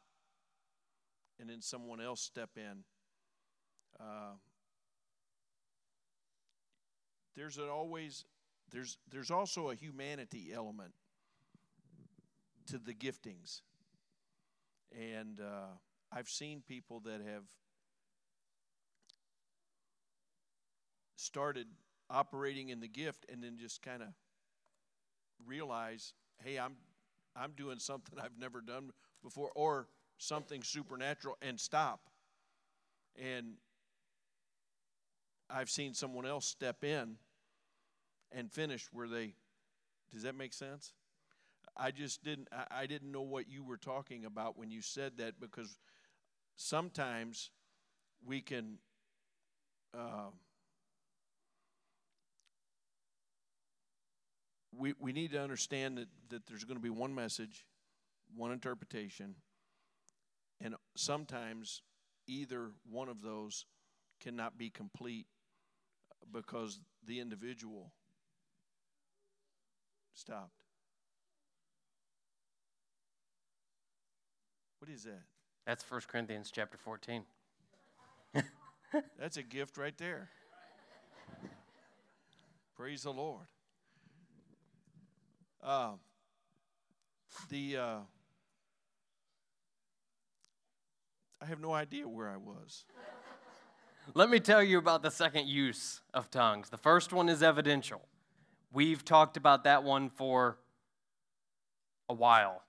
[1.39, 2.83] and then someone else step in.
[3.99, 4.35] Uh,
[7.35, 8.25] there's always
[8.71, 10.93] there's there's also a humanity element
[12.67, 13.61] to the giftings,
[14.97, 15.75] and uh,
[16.11, 17.43] I've seen people that have
[21.15, 21.67] started
[22.11, 24.09] operating in the gift and then just kind of
[25.45, 26.75] realize, hey, I'm
[27.35, 28.91] I'm doing something I've never done
[29.23, 32.01] before or something supernatural and stop.
[33.19, 33.53] And
[35.49, 37.15] I've seen someone else step in
[38.31, 39.33] and finish where they
[40.13, 40.93] does that make sense?
[41.77, 45.39] I just didn't I, didn't know what you were talking about when you said that
[45.39, 45.77] because
[46.55, 47.49] sometimes
[48.25, 48.77] we can
[49.97, 50.29] uh,
[54.77, 57.65] we, we need to understand that, that there's going to be one message,
[58.35, 59.35] one interpretation,
[60.61, 61.81] and sometimes
[62.27, 63.65] either one of those
[64.21, 65.25] cannot be complete
[66.31, 67.91] because the individual
[70.13, 70.63] stopped.
[74.79, 75.23] What is that?
[75.65, 77.23] That's 1 Corinthians chapter 14.
[79.19, 80.29] That's a gift right there.
[82.75, 83.45] Praise the Lord.
[85.63, 85.91] Uh,
[87.49, 87.97] the uh,
[91.39, 92.85] I have no idea where I was.
[94.15, 96.69] Let me tell you about the second use of tongues.
[96.69, 98.01] The first one is evidential.
[98.73, 100.57] We've talked about that one for
[102.09, 102.63] a while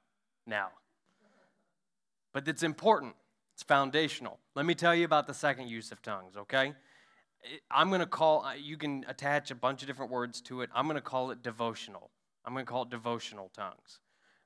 [0.46, 0.68] now.
[2.32, 3.14] But it's important,
[3.54, 4.38] it's foundational.
[4.54, 6.74] Let me tell you about the second use of tongues, okay?
[7.70, 10.70] I'm going to call, you can attach a bunch of different words to it.
[10.74, 12.10] I'm going to call it devotional.
[12.44, 14.00] I'm going to call it devotional tongues.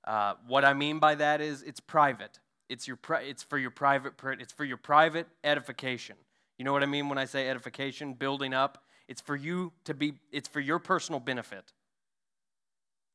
[0.04, 2.38] Uh, what I mean by that is it's private,
[2.68, 6.16] It's, your, it's for your private it's for your private edification.
[6.58, 8.84] You know what I mean when I say edification, building up?
[9.08, 11.72] It's for you to be it's for your personal benefit.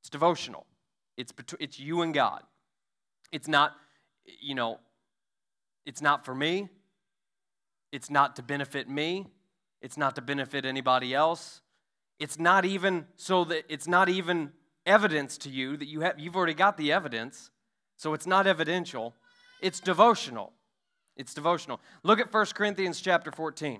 [0.01, 0.65] It's devotional.
[1.17, 2.43] It's it's you and God.
[3.31, 3.73] It's not
[4.39, 4.79] you know
[5.85, 6.69] it's not for me.
[7.91, 9.27] It's not to benefit me.
[9.81, 11.61] It's not to benefit anybody else.
[12.19, 14.51] It's not even so that it's not even
[14.85, 17.51] evidence to you that you have you've already got the evidence.
[17.97, 19.13] So it's not evidential.
[19.61, 20.53] It's devotional.
[21.15, 21.79] It's devotional.
[22.03, 23.79] Look at 1 Corinthians chapter 14.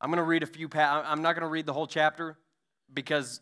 [0.00, 2.36] I'm going to read a few pa- I'm not going to read the whole chapter
[2.92, 3.40] because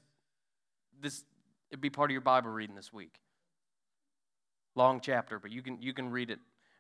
[1.01, 1.25] this
[1.71, 3.21] it'd be part of your Bible reading this week.
[4.75, 6.39] Long chapter, but you can you can read it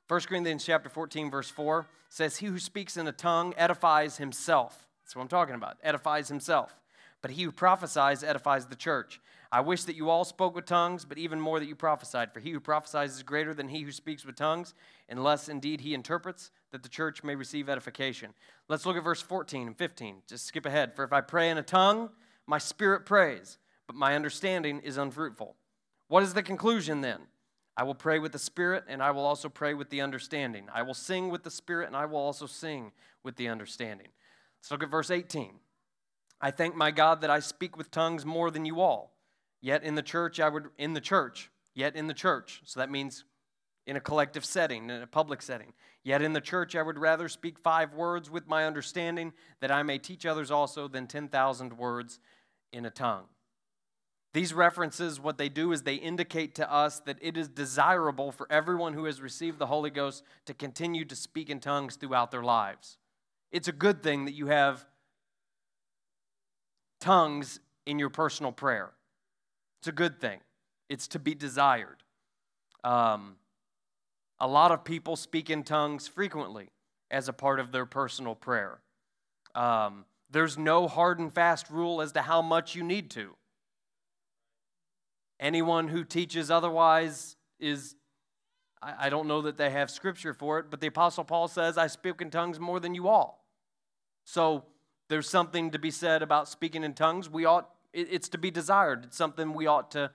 [0.08, 4.86] 1 Corinthians chapter 14, verse 4 says, He who speaks in a tongue edifies himself.
[5.02, 5.78] That's what I'm talking about.
[5.82, 6.80] Edifies himself.
[7.24, 9.18] But he who prophesies edifies the church.
[9.50, 12.34] I wish that you all spoke with tongues, but even more that you prophesied.
[12.34, 14.74] For he who prophesies is greater than he who speaks with tongues,
[15.08, 18.34] unless indeed he interprets, that the church may receive edification.
[18.68, 20.16] Let's look at verse 14 and 15.
[20.26, 20.94] Just skip ahead.
[20.94, 22.10] For if I pray in a tongue,
[22.46, 23.56] my spirit prays,
[23.86, 25.56] but my understanding is unfruitful.
[26.08, 27.20] What is the conclusion then?
[27.74, 30.66] I will pray with the Spirit, and I will also pray with the understanding.
[30.74, 34.08] I will sing with the Spirit, and I will also sing with the understanding.
[34.60, 35.54] Let's look at verse 18.
[36.44, 39.14] I thank my God that I speak with tongues more than you all.
[39.62, 42.60] Yet in the church, I would, in the church, yet in the church.
[42.66, 43.24] So that means
[43.86, 45.72] in a collective setting, in a public setting.
[46.02, 49.32] Yet in the church, I would rather speak five words with my understanding
[49.62, 52.18] that I may teach others also than 10,000 words
[52.74, 53.24] in a tongue.
[54.34, 58.46] These references, what they do is they indicate to us that it is desirable for
[58.50, 62.42] everyone who has received the Holy Ghost to continue to speak in tongues throughout their
[62.42, 62.98] lives.
[63.50, 64.84] It's a good thing that you have
[67.04, 68.90] tongues in your personal prayer.
[69.80, 70.40] It's a good thing,
[70.88, 72.02] it's to be desired.
[72.82, 73.36] Um,
[74.40, 76.70] a lot of people speak in tongues frequently
[77.10, 78.80] as a part of their personal prayer.
[79.54, 83.36] Um, there's no hard and fast rule as to how much you need to.
[85.38, 87.96] Anyone who teaches otherwise is,
[88.82, 91.76] I, I don't know that they have scripture for it, but the Apostle Paul says,
[91.76, 93.44] I speak in tongues more than you all.
[94.24, 94.64] So
[95.14, 97.30] there's something to be said about speaking in tongues.
[97.30, 99.04] We ought, it's to be desired.
[99.04, 100.10] It's something we ought to,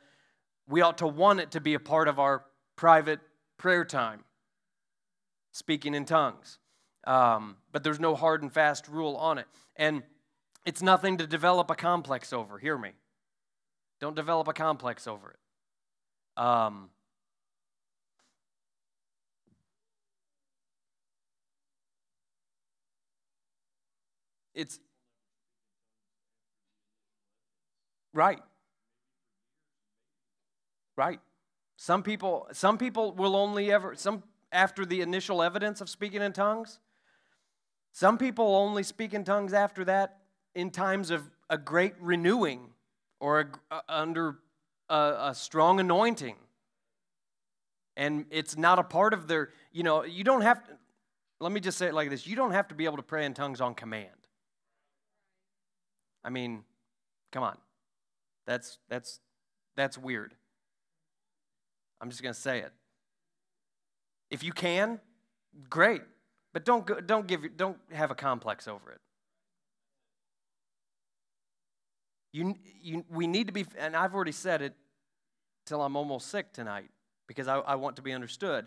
[0.68, 2.44] we ought to want it to be a part of our
[2.76, 3.22] private
[3.58, 4.26] prayer time,
[5.54, 6.58] speaking in tongues.
[7.08, 9.46] Um, but there's no hard and fast rule on it.
[9.78, 10.04] And
[10.66, 12.58] it's nothing to develop a complex over.
[12.58, 12.92] Hear me.
[14.02, 16.44] Don't develop a complex over it.
[16.44, 16.90] Um,
[24.54, 24.78] it's
[28.14, 28.40] right.
[30.98, 31.20] Right.
[31.78, 36.34] Some people, some people will only ever, some after the initial evidence of speaking in
[36.34, 36.80] tongues.
[37.94, 40.18] Some people only speak in tongues after that
[40.56, 42.70] in times of a great renewing
[43.20, 44.40] or a, uh, under
[44.90, 46.36] a, a strong anointing.
[47.96, 50.72] And it's not a part of their, you know, you don't have to,
[51.40, 53.26] let me just say it like this you don't have to be able to pray
[53.26, 54.10] in tongues on command.
[56.24, 56.64] I mean,
[57.32, 57.58] come on.
[58.50, 59.20] That's, that's,
[59.78, 60.34] that's weird.
[62.02, 62.72] I'm just going to say it.
[64.32, 65.00] If you can,
[65.70, 66.02] great.
[66.52, 69.02] But don't, go, don't, give, don't have a complex over it.
[72.34, 74.74] You, you, we need to be, and I've already said it
[75.68, 76.90] till I'm almost sick tonight
[77.28, 78.66] because I, I want to be understood.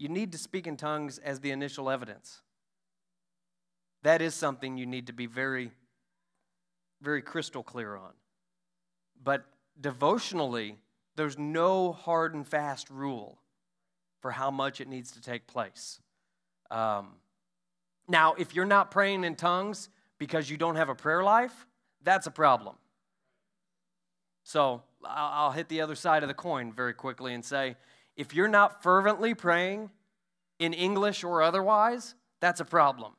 [0.00, 2.40] You need to speak in tongues as the initial evidence.
[4.02, 5.70] That is something you need to be very,
[7.00, 8.10] very crystal clear on.
[9.22, 9.44] But
[9.80, 10.78] devotionally,
[11.16, 13.38] there's no hard and fast rule
[14.20, 16.00] for how much it needs to take place.
[16.70, 17.14] Um,
[18.08, 21.66] now, if you're not praying in tongues because you don't have a prayer life,
[22.02, 22.76] that's a problem.
[24.44, 27.76] So I'll hit the other side of the coin very quickly and say
[28.16, 29.90] if you're not fervently praying
[30.58, 33.14] in English or otherwise, that's a problem.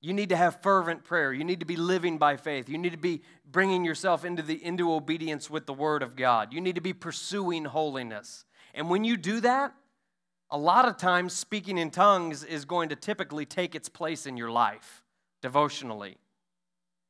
[0.00, 1.32] You need to have fervent prayer.
[1.32, 2.68] You need to be living by faith.
[2.68, 6.52] You need to be bringing yourself into, the, into obedience with the Word of God.
[6.52, 8.44] You need to be pursuing holiness.
[8.72, 9.74] And when you do that,
[10.50, 14.36] a lot of times speaking in tongues is going to typically take its place in
[14.36, 15.04] your life
[15.42, 16.16] devotionally.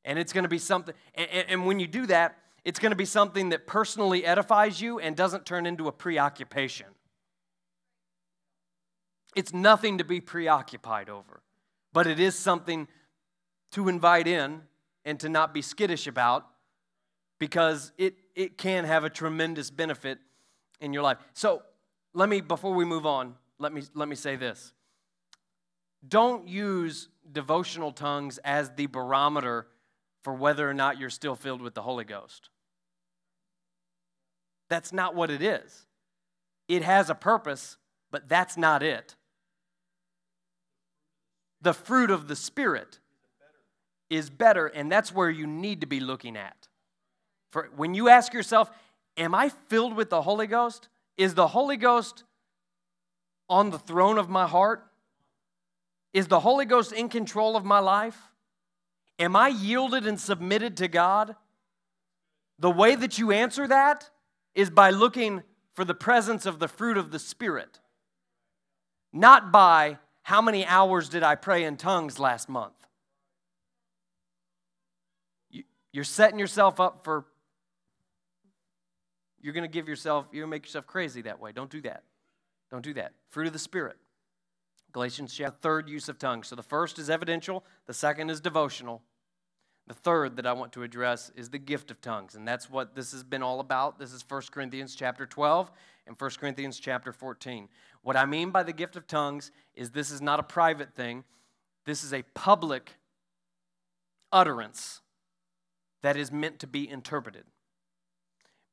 [0.03, 2.95] And it's going to be something, and, and when you do that, it's going to
[2.95, 6.87] be something that personally edifies you and doesn't turn into a preoccupation.
[9.35, 11.41] It's nothing to be preoccupied over,
[11.93, 12.87] but it is something
[13.71, 14.61] to invite in
[15.05, 16.45] and to not be skittish about
[17.39, 20.19] because it, it can have a tremendous benefit
[20.79, 21.17] in your life.
[21.33, 21.63] So,
[22.13, 24.73] let me before we move on, let me let me say this.
[26.07, 29.67] Don't use devotional tongues as the barometer
[30.23, 32.49] for whether or not you're still filled with the Holy Ghost.
[34.69, 35.85] That's not what it is.
[36.67, 37.77] It has a purpose,
[38.11, 39.15] but that's not it.
[41.61, 42.99] The fruit of the Spirit
[44.09, 46.67] is better, and that's where you need to be looking at.
[47.51, 48.71] For when you ask yourself,
[49.17, 50.87] Am I filled with the Holy Ghost?
[51.17, 52.23] Is the Holy Ghost
[53.49, 54.85] on the throne of my heart?
[56.13, 58.17] Is the Holy Ghost in control of my life?
[59.19, 61.35] Am I yielded and submitted to God?
[62.59, 64.09] The way that you answer that
[64.55, 65.43] is by looking
[65.73, 67.79] for the presence of the fruit of the Spirit,
[69.13, 72.73] not by how many hours did I pray in tongues last month.
[75.93, 77.25] You're setting yourself up for,
[79.41, 81.51] you're going to give yourself, you're going to make yourself crazy that way.
[81.51, 82.03] Don't do that.
[82.69, 83.11] Don't do that.
[83.29, 83.97] Fruit of the Spirit.
[84.93, 86.47] Galatians chapter third use of tongues.
[86.47, 89.01] So the first is evidential, the second is devotional.
[89.87, 92.95] The third that I want to address is the gift of tongues, and that's what
[92.95, 93.99] this has been all about.
[93.99, 95.71] This is 1 Corinthians chapter 12
[96.11, 97.69] and 1 Corinthians chapter 14.
[98.01, 101.23] What I mean by the gift of tongues is this is not a private thing.
[101.85, 102.97] This is a public
[104.29, 104.99] utterance
[106.01, 107.45] that is meant to be interpreted.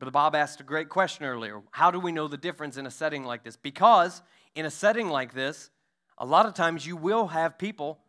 [0.01, 1.63] Brother Bob asked a great question earlier.
[1.71, 3.55] How do we know the difference in a setting like this?
[3.55, 4.21] Because
[4.57, 5.71] in a setting like this,
[6.19, 8.01] a lot of times you will have people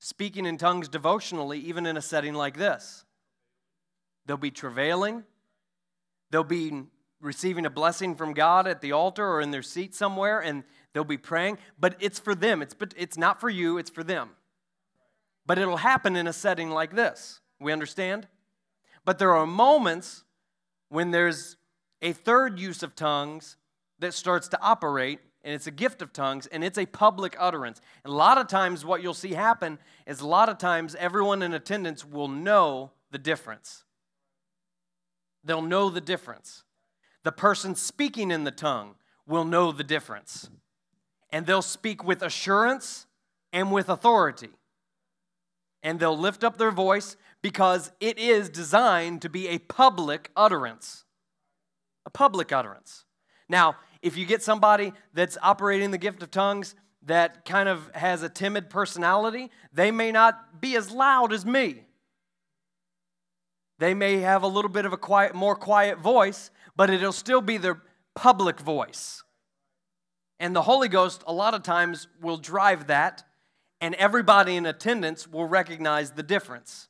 [0.00, 3.04] speaking in tongues devotionally, even in a setting like this.
[4.26, 5.22] They'll be travailing,
[6.32, 6.72] they'll be
[7.20, 11.04] receiving a blessing from God at the altar or in their seat somewhere, and they'll
[11.04, 12.62] be praying, but it's for them.
[12.62, 14.30] It's, but it's not for you, it's for them.
[15.46, 17.40] But it'll happen in a setting like this.
[17.60, 18.28] We understand?
[19.04, 20.24] But there are moments
[20.88, 21.56] when there's
[22.02, 23.56] a third use of tongues
[23.98, 27.80] that starts to operate and it's a gift of tongues, and it's a public utterance.
[28.04, 31.42] And a lot of times, what you'll see happen is a lot of times everyone
[31.42, 33.84] in attendance will know the difference.
[35.44, 36.64] They'll know the difference.
[37.24, 38.94] The person speaking in the tongue
[39.26, 40.50] will know the difference.
[41.30, 43.06] And they'll speak with assurance
[43.52, 44.50] and with authority.
[45.82, 51.04] And they'll lift up their voice because it is designed to be a public utterance.
[52.06, 53.04] A public utterance.
[53.48, 58.22] Now, if you get somebody that's operating the gift of tongues that kind of has
[58.22, 61.87] a timid personality, they may not be as loud as me.
[63.78, 67.40] They may have a little bit of a quiet, more quiet voice, but it'll still
[67.40, 67.82] be their
[68.14, 69.22] public voice.
[70.40, 73.24] And the Holy Ghost, a lot of times, will drive that,
[73.80, 76.88] and everybody in attendance will recognize the difference.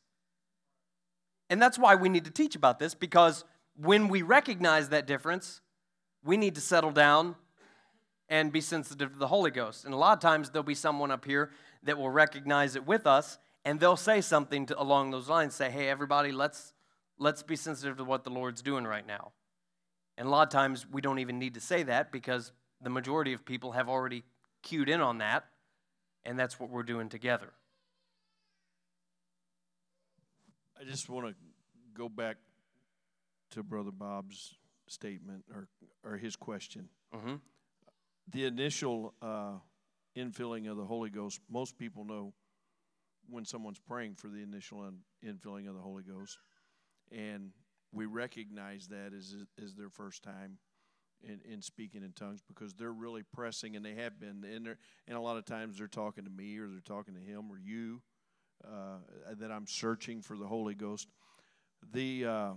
[1.51, 3.45] And that's why we need to teach about this, because
[3.77, 5.61] when we recognize that difference,
[6.25, 7.37] we need to settle down
[8.29, 9.85] and be sensitive to the Holy Ghost.
[9.85, 11.51] And a lot of times there'll be someone up here
[11.85, 15.71] that will recognize it with us and they'll say something to, along those lines say,
[15.71, 16.73] hey, everybody, let's,
[17.19, 19.33] let's be sensitive to what the Lord's doing right now.
[20.17, 23.33] And a lot of times we don't even need to say that because the majority
[23.33, 24.25] of people have already
[24.63, 25.45] cued in on that,
[26.25, 27.53] and that's what we're doing together.
[30.81, 31.35] I just want to
[31.95, 32.37] go back
[33.51, 34.55] to Brother Bob's
[34.87, 35.69] statement or,
[36.05, 36.89] or his question.
[37.15, 37.35] Mm-hmm.
[38.31, 39.55] The initial uh,
[40.17, 42.33] infilling of the Holy Ghost, most people know
[43.29, 44.91] when someone's praying for the initial
[45.25, 46.39] infilling of the Holy Ghost.
[47.13, 47.51] And
[47.93, 50.59] we recognize that as, as their first time
[51.23, 54.45] in, in speaking in tongues because they're really pressing and they have been.
[54.45, 57.51] And, and a lot of times they're talking to me or they're talking to him
[57.51, 58.03] or you
[58.65, 58.99] uh,
[59.39, 61.09] that I'm searching for the Holy Ghost.
[61.93, 62.51] The, uh,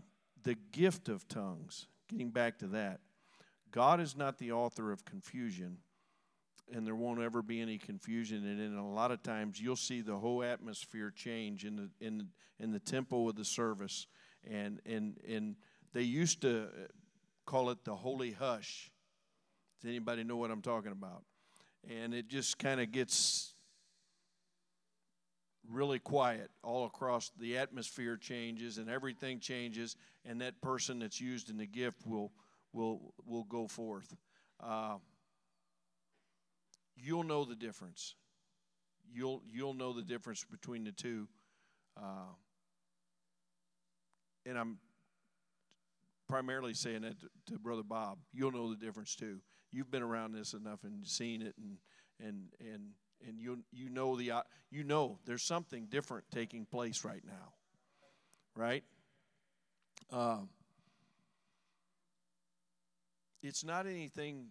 [0.44, 3.00] the gift of tongues getting back to that,
[3.72, 5.78] God is not the author of confusion,
[6.74, 8.46] and there won't ever be any confusion.
[8.46, 12.28] And in a lot of times, you'll see the whole atmosphere change in the in
[12.60, 14.08] in the tempo of the service,
[14.50, 15.56] and and and
[15.94, 16.68] they used to
[17.46, 18.92] call it the holy hush.
[19.82, 21.24] Does anybody know what I'm talking about?
[21.90, 23.56] And it just kind of gets
[25.70, 31.50] really quiet all across the atmosphere changes and everything changes and that person that's used
[31.50, 32.32] in the gift will
[32.74, 34.16] will will go forth
[34.62, 34.96] uh,
[36.96, 38.16] you'll know the difference
[39.14, 41.28] you'll you'll know the difference between the two
[41.96, 42.34] uh,
[44.46, 44.78] and i'm
[46.28, 49.40] primarily saying that to, to brother bob you'll know the difference too
[49.72, 51.78] you've been around this enough and seen it and
[52.20, 52.92] and and
[53.28, 54.32] and you you know the
[54.70, 57.54] you know there's something different taking place right now,
[58.56, 58.84] right?
[60.12, 60.50] Um,
[63.42, 64.48] it's not anything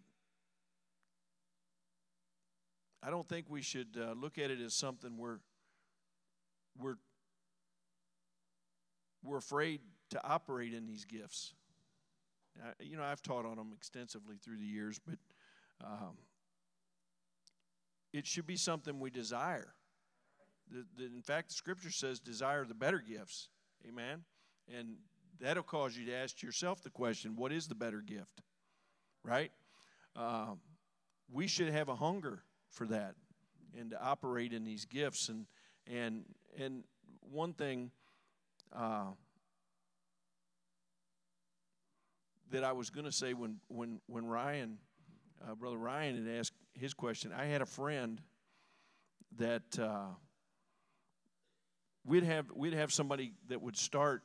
[3.03, 5.39] I don't think we should uh, look at it as something we're
[6.79, 6.97] we're
[9.23, 11.55] we're afraid to operate in these gifts.
[12.63, 15.19] I, you know, I've taught on them extensively through the years, but
[15.85, 16.17] um,
[18.13, 19.75] it should be something we desire.
[20.71, 23.49] The, the, in fact, the Scripture says, "Desire the better gifts."
[23.89, 24.25] Amen.
[24.73, 24.97] And
[25.41, 28.43] that'll cause you to ask yourself the question, "What is the better gift?"
[29.25, 29.53] Right?
[30.17, 30.61] Um,
[31.33, 33.15] we should have a hunger for that
[33.79, 35.29] and to operate in these gifts.
[35.29, 35.47] And
[35.87, 36.25] and
[36.59, 36.85] and
[37.21, 37.91] one thing
[38.77, 39.07] uh,
[42.51, 44.79] that I was going to say when when when Ryan,
[45.47, 48.21] uh, brother Ryan, had asked his question, I had a friend
[49.39, 50.09] that uh,
[52.05, 54.23] we'd have we'd have somebody that would start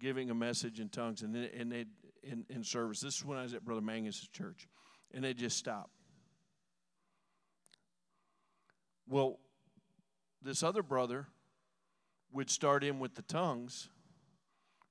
[0.00, 1.86] giving a message in tongues, and and they
[2.22, 3.00] in, in service.
[3.00, 4.66] This is when I was at Brother Mangus' church,
[5.12, 5.90] and they just stop.
[9.06, 9.38] Well,
[10.42, 11.26] this other brother
[12.34, 13.88] would start in with the tongues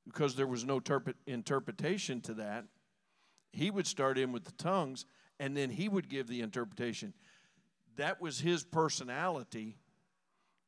[0.05, 2.65] because there was no terp- interpretation to that.
[3.51, 5.05] He would start in with the tongues
[5.39, 7.13] and then he would give the interpretation.
[7.97, 9.77] That was his personality.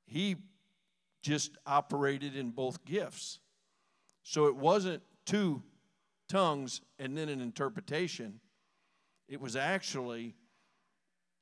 [0.05, 0.35] He
[1.21, 3.39] just operated in both gifts.
[4.23, 5.63] So it wasn't two
[6.27, 8.39] tongues and then an interpretation.
[9.27, 10.35] It was actually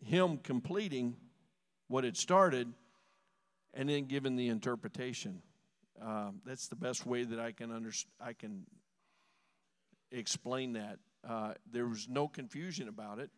[0.05, 1.15] him completing
[1.87, 2.71] what had started
[3.73, 5.41] and then given the interpretation.
[6.01, 8.65] Um, that's the best way that I can under, I can
[10.11, 10.99] explain that.
[11.27, 13.29] Uh, there was no confusion about it.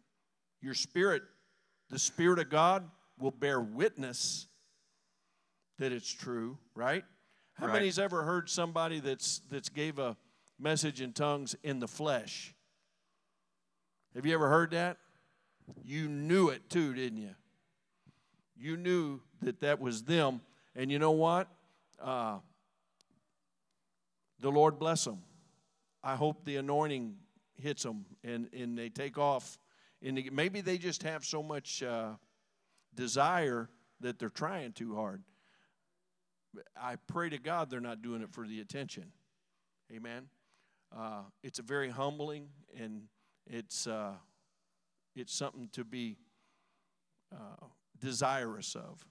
[0.61, 1.21] Your spirit,
[1.89, 4.47] the Spirit of God, will bear witness
[5.77, 7.03] that it's true, right?
[7.53, 7.73] How Right.
[7.73, 10.17] many's ever heard somebody that's that's gave a
[10.57, 12.55] message in tongues in the flesh?
[14.15, 14.97] Have you ever heard that?
[15.83, 17.35] You knew it too, didn't you?
[18.57, 20.41] You knew that that was them,
[20.75, 21.47] and you know what?
[22.01, 22.39] Uh,
[24.39, 25.19] the Lord bless them.
[26.03, 27.15] I hope the anointing
[27.61, 29.57] hits them and, and they take off.
[30.03, 32.11] And maybe they just have so much uh,
[32.93, 33.69] desire
[34.01, 35.23] that they're trying too hard.
[36.79, 39.11] I pray to God they're not doing it for the attention.
[39.91, 40.27] Amen.
[40.95, 42.49] Uh, it's a very humbling
[42.79, 43.03] and
[43.47, 44.13] it's uh,
[45.15, 46.17] it's something to be
[47.33, 47.65] uh,
[47.99, 49.05] desirous of.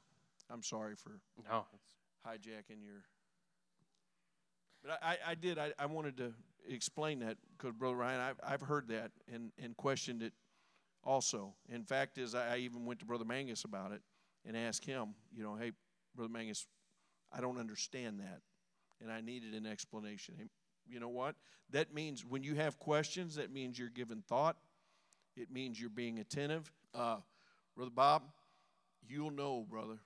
[0.51, 1.19] I'm sorry for
[1.49, 1.65] No.
[2.27, 3.05] hijacking your.
[4.83, 5.59] But I, I, did.
[5.59, 6.33] I, I wanted to
[6.69, 10.33] explain that because Brother Ryan, I've, I've heard that and, and questioned it
[11.03, 11.55] also.
[11.71, 14.03] In fact, is I, I even went to Brother Mangus about it
[14.47, 15.73] and asked him, you know, hey,
[16.15, 16.67] Brother Mangus,
[17.33, 18.41] I don't understand that,
[19.01, 20.35] and I needed an explanation.
[20.39, 20.45] Hey,
[20.87, 21.35] You know what?
[21.71, 24.57] That means when you have questions, that means you're giving thought.
[25.37, 26.71] It means you're being attentive.
[26.95, 27.17] Uh,
[27.75, 28.23] brother Bob,
[29.09, 29.99] you'll know, brother.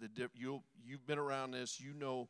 [0.00, 1.80] The you'll you've been around this.
[1.80, 2.28] You know,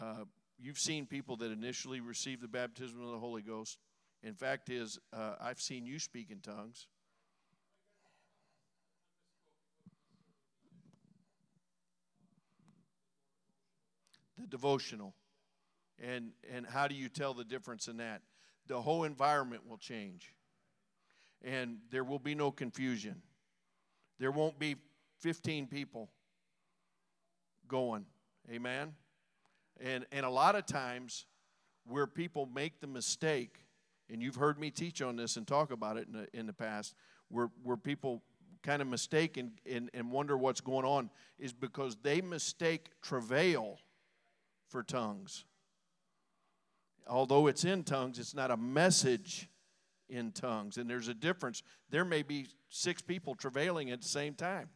[0.00, 0.24] uh,
[0.58, 3.78] you've seen people that initially received the baptism of the Holy Ghost.
[4.22, 6.86] In fact, is uh, I've seen you speak in tongues.
[14.36, 15.14] The devotional,
[16.00, 18.22] and and how do you tell the difference in that?
[18.66, 20.34] The whole environment will change,
[21.42, 23.22] and there will be no confusion.
[24.18, 24.76] There won't be
[25.20, 26.10] 15 people
[27.66, 28.06] going.
[28.50, 28.94] Amen.
[29.80, 31.26] And and a lot of times
[31.86, 33.64] where people make the mistake,
[34.10, 36.52] and you've heard me teach on this and talk about it in the, in the
[36.52, 36.94] past,
[37.28, 38.22] where where people
[38.62, 43.78] kind of mistake and, and, and wonder what's going on is because they mistake travail
[44.68, 45.44] for tongues.
[47.06, 49.48] Although it's in tongues, it's not a message
[50.08, 50.76] in tongues.
[50.76, 51.62] And there's a difference.
[51.90, 54.68] There may be six people travailing at the same time,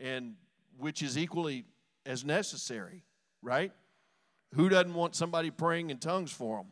[0.00, 0.34] and
[0.78, 1.64] which is equally
[2.04, 3.02] as necessary,
[3.42, 3.72] right?
[4.54, 6.66] Who doesn't want somebody praying in tongues for them?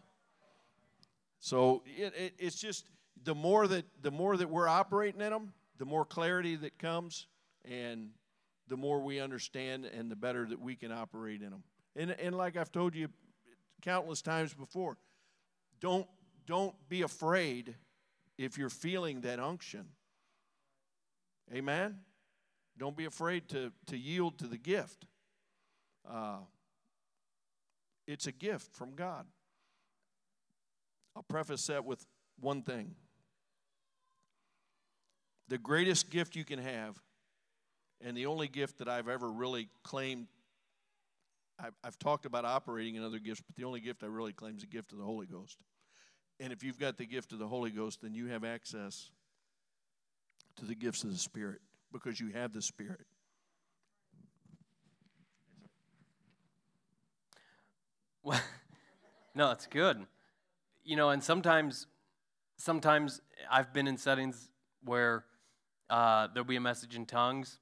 [1.40, 2.86] So it, it, it's just
[3.24, 7.26] the more that the more that we're operating in them, the more clarity that comes,
[7.64, 8.10] and
[8.68, 11.62] the more we understand, and the better that we can operate in them.
[11.96, 13.08] And and like I've told you
[13.82, 14.96] countless times before,
[15.80, 16.06] don't
[16.46, 17.74] don't be afraid
[18.38, 19.86] if you're feeling that unction.
[21.52, 21.98] Amen.
[22.78, 25.06] Don't be afraid to to yield to the gift.
[26.08, 26.38] Uh,
[28.06, 29.26] it's a gift from God.
[31.16, 32.04] I'll preface that with
[32.40, 32.94] one thing.
[35.48, 37.00] The greatest gift you can have,
[38.00, 40.26] and the only gift that I've ever really claimed,
[41.58, 44.56] I've, I've talked about operating in other gifts, but the only gift I really claim
[44.56, 45.58] is the gift of the Holy Ghost.
[46.40, 49.10] And if you've got the gift of the Holy Ghost, then you have access
[50.56, 51.60] to the gifts of the Spirit
[51.94, 53.06] because you have the Spirit.
[58.22, 58.40] Well,
[59.34, 60.04] no, it's good.
[60.84, 61.86] You know, and sometimes,
[62.58, 64.50] sometimes I've been in settings
[64.84, 65.24] where
[65.88, 67.58] uh, there'll be a message in tongues,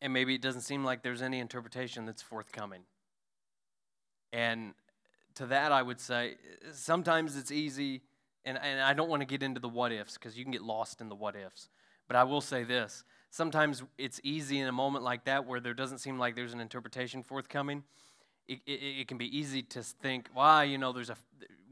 [0.00, 2.82] and maybe it doesn't seem like there's any interpretation that's forthcoming.
[4.32, 4.72] And
[5.36, 6.36] to that, I would say
[6.72, 8.02] sometimes it's easy,
[8.44, 10.62] and, and I don't want to get into the what ifs because you can get
[10.62, 11.68] lost in the what ifs.
[12.08, 13.04] But I will say this
[13.34, 16.60] sometimes it's easy in a moment like that where there doesn't seem like there's an
[16.60, 17.82] interpretation forthcoming.
[18.46, 21.16] It, it, it can be easy to think, well, you know, there's a,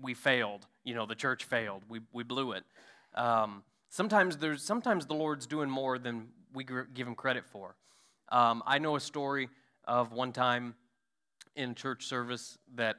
[0.01, 0.67] we failed.
[0.83, 1.85] You know, the church failed.
[1.89, 2.65] We, we blew it.
[3.15, 7.77] Um, sometimes there's, sometimes the Lord's doing more than we give him credit for.
[8.31, 9.49] Um, I know a story
[9.85, 10.75] of one time
[11.55, 12.97] in church service that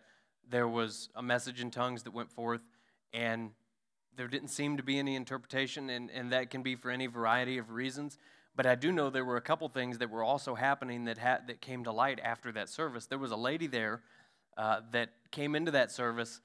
[0.50, 2.62] there was a message in tongues that went forth,
[3.12, 3.52] and
[4.16, 7.58] there didn't seem to be any interpretation, and, and that can be for any variety
[7.58, 8.18] of reasons.
[8.56, 11.40] But I do know there were a couple things that were also happening that, ha-
[11.48, 13.08] that came to light after that service.
[13.08, 14.02] There was a lady there
[14.58, 16.40] uh, that came into that service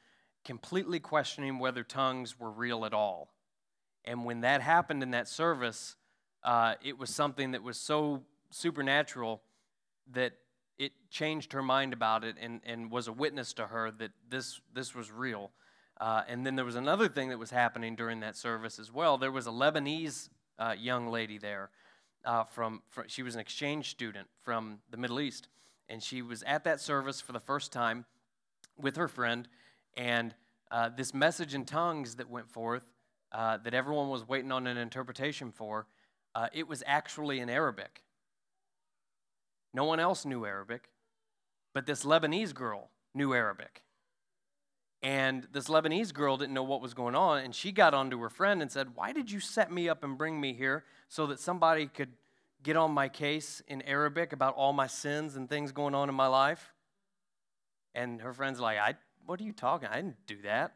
[0.44, 3.28] completely questioning whether tongues were real at all.
[4.04, 5.96] And when that happened in that service,
[6.42, 9.42] uh, it was something that was so supernatural
[10.12, 10.32] that
[10.78, 14.60] it changed her mind about it and, and was a witness to her that this,
[14.72, 15.50] this was real.
[16.00, 19.18] Uh, and then there was another thing that was happening during that service as well.
[19.18, 21.70] There was a Lebanese uh, young lady there.
[22.28, 25.48] Uh, from, from, she was an exchange student from the Middle East,
[25.88, 28.04] and she was at that service for the first time
[28.78, 29.48] with her friend.
[29.96, 30.34] And
[30.70, 32.82] uh, this message in tongues that went forth,
[33.32, 35.86] uh, that everyone was waiting on an interpretation for,
[36.34, 38.02] uh, it was actually in Arabic.
[39.72, 40.90] No one else knew Arabic,
[41.72, 43.84] but this Lebanese girl knew Arabic.
[45.00, 48.28] And this Lebanese girl didn't know what was going on, and she got onto her
[48.28, 51.40] friend and said, Why did you set me up and bring me here so that
[51.40, 52.12] somebody could
[52.62, 56.14] get on my case in Arabic about all my sins and things going on in
[56.14, 56.72] my life?
[57.94, 58.94] And her friend's like, I,
[59.26, 59.88] What are you talking?
[59.90, 60.74] I didn't do that,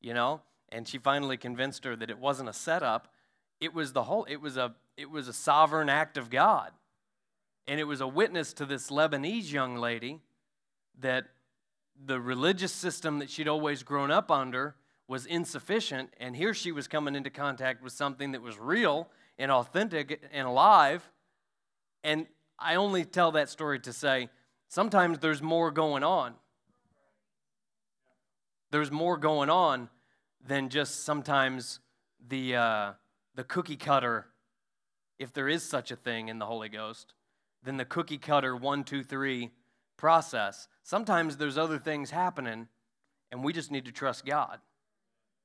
[0.00, 0.42] you know?
[0.70, 3.08] And she finally convinced her that it wasn't a setup.
[3.60, 6.72] It was the whole, it was a, it was a sovereign act of God.
[7.66, 10.20] And it was a witness to this Lebanese young lady
[11.00, 11.24] that
[12.02, 14.76] the religious system that she'd always grown up under
[15.06, 16.10] was insufficient.
[16.18, 19.08] And here she was coming into contact with something that was real
[19.38, 21.08] and authentic and alive.
[22.02, 22.26] And
[22.58, 24.28] I only tell that story to say
[24.68, 26.34] sometimes there's more going on.
[28.70, 29.88] There's more going on
[30.46, 31.80] than just sometimes
[32.26, 32.92] the, uh,
[33.34, 34.26] the cookie cutter,
[35.18, 37.14] if there is such a thing in the Holy Ghost
[37.62, 39.50] than the cookie cutter one, two, three
[39.96, 40.68] process.
[40.82, 42.68] Sometimes there's other things happening,
[43.32, 44.60] and we just need to trust God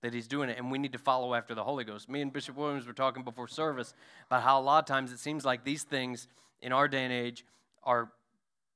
[0.04, 2.08] that He's doing it, and we need to follow after the Holy Ghost.
[2.08, 3.96] Me and Bishop Williams were talking before service
[4.28, 6.28] about how a lot of times it seems like these things
[6.62, 7.44] in our day and age
[7.84, 8.12] are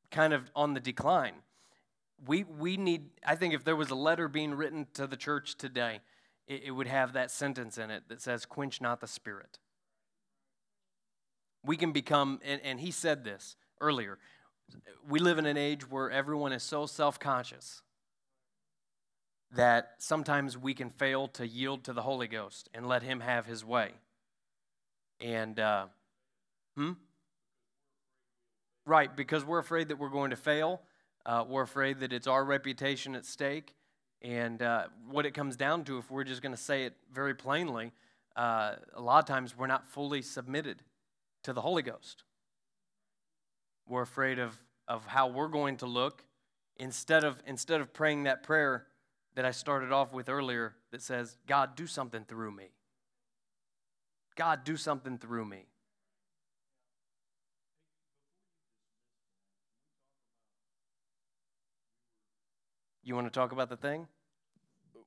[0.10, 1.36] kind of on the decline.
[2.26, 5.56] We, we need, I think if there was a letter being written to the church
[5.56, 6.00] today,
[6.48, 9.60] it, it would have that sentence in it that says, Quench not the spirit
[11.68, 14.18] we can become, and, and he said this earlier,
[15.08, 17.84] we live in an age where everyone is so self conscious
[19.52, 23.46] that sometimes we can fail to yield to the Holy Ghost and let Him have
[23.46, 23.92] His way.
[25.20, 25.86] And, uh,
[26.76, 26.94] hmm?
[28.86, 30.82] Right, because we're afraid that we're going to fail.
[31.26, 33.74] Uh, we're afraid that it's our reputation at stake.
[34.22, 37.36] And uh, what it comes down to, if we're just going to say it very
[37.36, 37.92] plainly,
[38.36, 40.84] uh, a lot of times we're not fully submitted
[41.44, 42.24] to the Holy Ghost.
[43.88, 44.56] We're afraid of,
[44.88, 46.24] of how we're going to look
[46.78, 48.86] instead of, instead of praying that prayer
[49.38, 52.72] that I started off with earlier that says, God, do something through me.
[54.36, 55.68] God, do something through me.
[63.04, 64.08] You want to talk about the thing?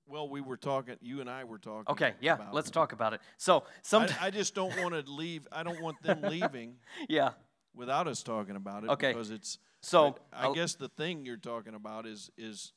[0.07, 0.95] Well, we were talking.
[1.03, 1.91] You and I were talking.
[1.91, 3.20] Okay, yeah, let's talk about it.
[3.37, 4.05] So, some.
[4.20, 5.49] I, I, just don't want to leave.
[5.51, 6.76] I don't want them leaving.
[7.09, 7.31] yeah.
[7.74, 8.91] Without us talking about it.
[8.91, 9.12] Okay.
[9.12, 9.59] Because it's.
[9.83, 12.72] So I, I guess the thing you're talking about is is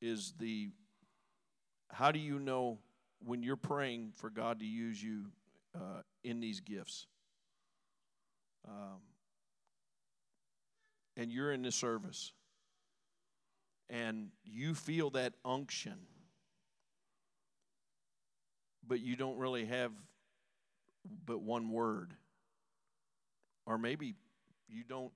[0.00, 0.70] is the.
[1.90, 2.78] How do you know
[3.24, 5.26] when you're praying for God to use you
[5.74, 7.06] uh, in these gifts?
[8.68, 9.00] Um,
[11.16, 12.32] and you're in the service
[13.88, 15.94] and you feel that unction
[18.88, 19.92] but you don't really have
[21.24, 22.14] but one word.
[23.64, 24.14] Or maybe
[24.68, 25.12] you don't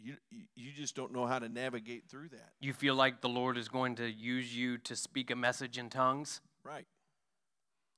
[0.00, 0.14] you
[0.54, 2.52] you just don't know how to navigate through that.
[2.60, 5.90] You feel like the Lord is going to use you to speak a message in
[5.90, 6.40] tongues?
[6.62, 6.86] Right.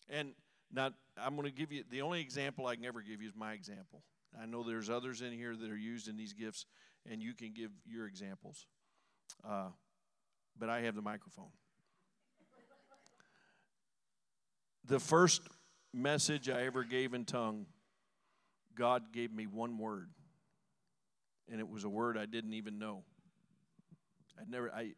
[0.08, 0.34] And
[0.72, 3.34] Now, I'm going to give you the only example I can ever give you is
[3.36, 4.02] my example.
[4.40, 6.64] I know there's others in here that are used in these gifts,
[7.10, 8.66] and you can give your examples.
[9.48, 9.68] Uh,
[10.58, 11.50] but I have the microphone.
[14.84, 15.42] The first
[15.92, 17.66] message I ever gave in tongue,
[18.76, 20.10] God gave me one word,
[21.50, 23.02] and it was a word I didn't even know.
[24.38, 24.92] I'd never, I,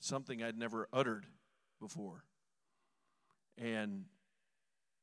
[0.00, 1.26] something I'd never uttered
[1.80, 2.24] before.
[3.58, 4.04] And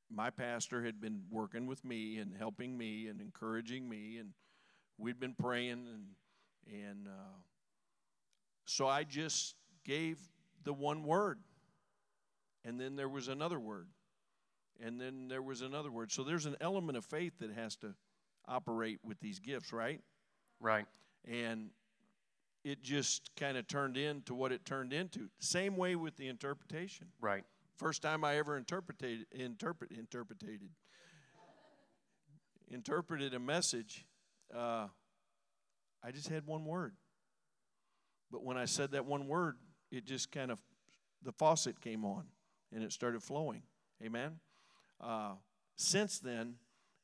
[0.09, 4.31] my pastor had been working with me and helping me and encouraging me, and
[4.97, 6.05] we'd been praying, and
[6.67, 7.37] and uh,
[8.65, 10.19] so I just gave
[10.63, 11.39] the one word,
[12.65, 13.87] and then there was another word,
[14.83, 16.11] and then there was another word.
[16.11, 17.93] So there's an element of faith that has to
[18.47, 20.01] operate with these gifts, right?
[20.59, 20.85] Right.
[21.25, 21.69] And
[22.63, 25.29] it just kind of turned into what it turned into.
[25.39, 27.07] Same way with the interpretation.
[27.21, 27.43] Right.
[27.77, 30.59] First time I ever interpreted, interpret, interpreted,
[32.69, 34.05] interpreted a message,
[34.53, 34.87] uh,
[36.03, 36.93] I just had one word.
[38.31, 39.55] But when I said that one word,
[39.91, 40.59] it just kind of,
[41.23, 42.25] the faucet came on
[42.73, 43.63] and it started flowing.
[44.03, 44.39] Amen?
[45.01, 45.33] Uh,
[45.75, 46.55] since then,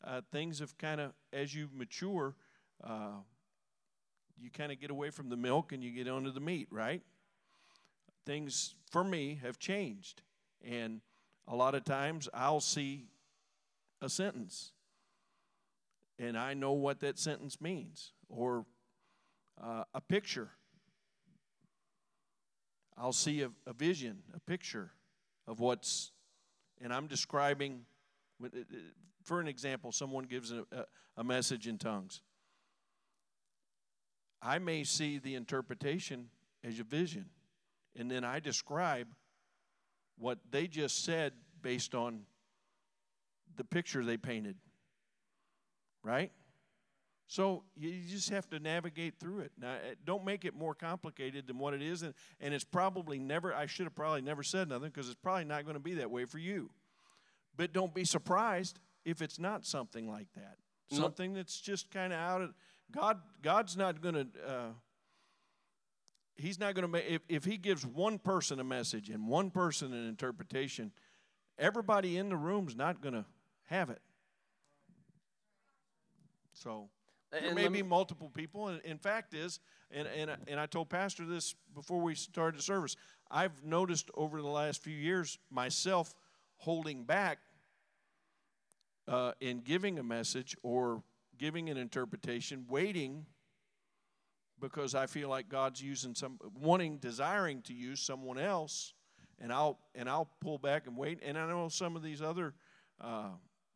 [0.04, 2.36] uh, things have kind of, as you mature,
[2.84, 3.22] uh,
[4.38, 7.02] you kind of get away from the milk and you get onto the meat, right?
[8.26, 10.22] Things for me have changed.
[10.64, 11.02] And
[11.48, 13.06] a lot of times I'll see
[14.02, 14.72] a sentence
[16.20, 18.66] and I know what that sentence means, or
[19.62, 20.50] uh, a picture.
[22.98, 24.92] I'll see a, a, vision, a picture
[25.48, 26.12] of what's,
[26.82, 27.82] and I'm describing,
[29.24, 30.66] for an example, someone gives a,
[31.18, 32.22] a message in tongues.
[34.42, 36.30] I may see the interpretation
[36.64, 37.26] as a vision,
[37.98, 39.08] and then I describe
[40.18, 42.22] what they just said based on
[43.56, 44.56] the picture they painted.
[46.04, 46.32] Right?
[47.28, 49.52] So you just have to navigate through it.
[49.60, 52.04] Now, eh, don't make it more complicated than what it is.
[52.04, 55.46] And, and it's probably never, I should have probably never said nothing because it's probably
[55.46, 56.70] not going to be that way for you.
[57.58, 60.58] But don't be surprised if it's not something like that.
[60.92, 62.54] Something that's just kind of out of,
[62.92, 64.68] God, God's not going to, uh,
[66.36, 69.50] he's not going to make if, if he gives one person a message and one
[69.50, 70.92] person an interpretation
[71.58, 73.26] everybody in the room's not going to
[73.66, 74.02] have it.
[76.54, 76.90] So
[77.32, 79.60] there may be multiple people and in fact is
[79.92, 82.96] and, and, and i told pastor this before we started the service
[83.30, 86.14] i've noticed over the last few years myself
[86.58, 87.40] holding back
[89.08, 91.04] uh, in giving a message or
[91.38, 93.26] giving an interpretation waiting
[94.60, 98.94] because I feel like God's using some wanting, desiring to use someone else,
[99.40, 101.20] and I'll and I'll pull back and wait.
[101.24, 102.54] And I know some of these other
[103.02, 103.30] uh,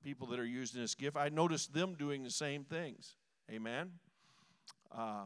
[0.03, 1.17] people that are using this gift.
[1.17, 3.15] I noticed them doing the same things.
[3.51, 3.91] Amen.
[4.95, 5.23] Uh,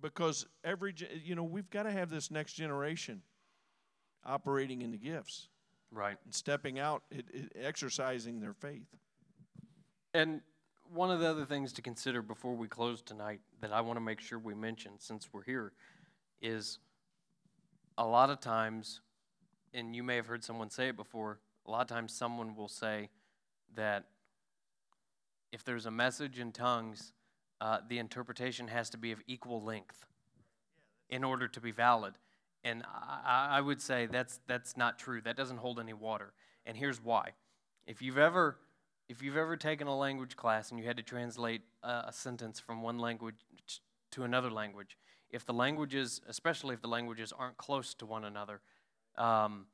[0.00, 0.94] because every
[1.24, 3.22] you know we've got to have this next generation
[4.24, 5.48] operating in the gifts,
[5.90, 8.88] right, and stepping out, it, it, exercising their faith.
[10.14, 10.40] And
[10.92, 14.00] one of the other things to consider before we close tonight that I want to
[14.00, 15.72] make sure we mention since we're here
[16.40, 16.78] is
[17.98, 19.00] a lot of times,
[19.72, 22.68] and you may have heard someone say it before, a lot of times someone will
[22.68, 23.08] say
[23.74, 24.04] that
[25.52, 27.12] if there's a message in tongues,
[27.60, 30.06] uh, the interpretation has to be of equal length
[31.08, 32.14] in order to be valid.
[32.64, 35.20] And I, I would say that's, that's not true.
[35.20, 36.32] That doesn't hold any water.
[36.66, 37.30] And here's why.
[37.86, 38.58] If you've ever
[39.08, 42.58] if you've ever taken a language class and you had to translate a, a sentence
[42.58, 43.36] from one language
[44.12, 44.96] to another language,
[45.30, 48.60] if the languages, especially if the languages aren't close to one another,
[49.16, 49.66] um,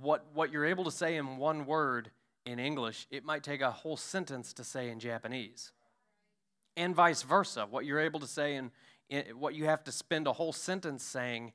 [0.00, 2.10] what, what you're able to say in one word
[2.44, 5.72] in English, it might take a whole sentence to say in Japanese.
[6.76, 7.66] And vice versa.
[7.68, 8.70] What you're able to say in,
[9.08, 11.52] in what you have to spend a whole sentence saying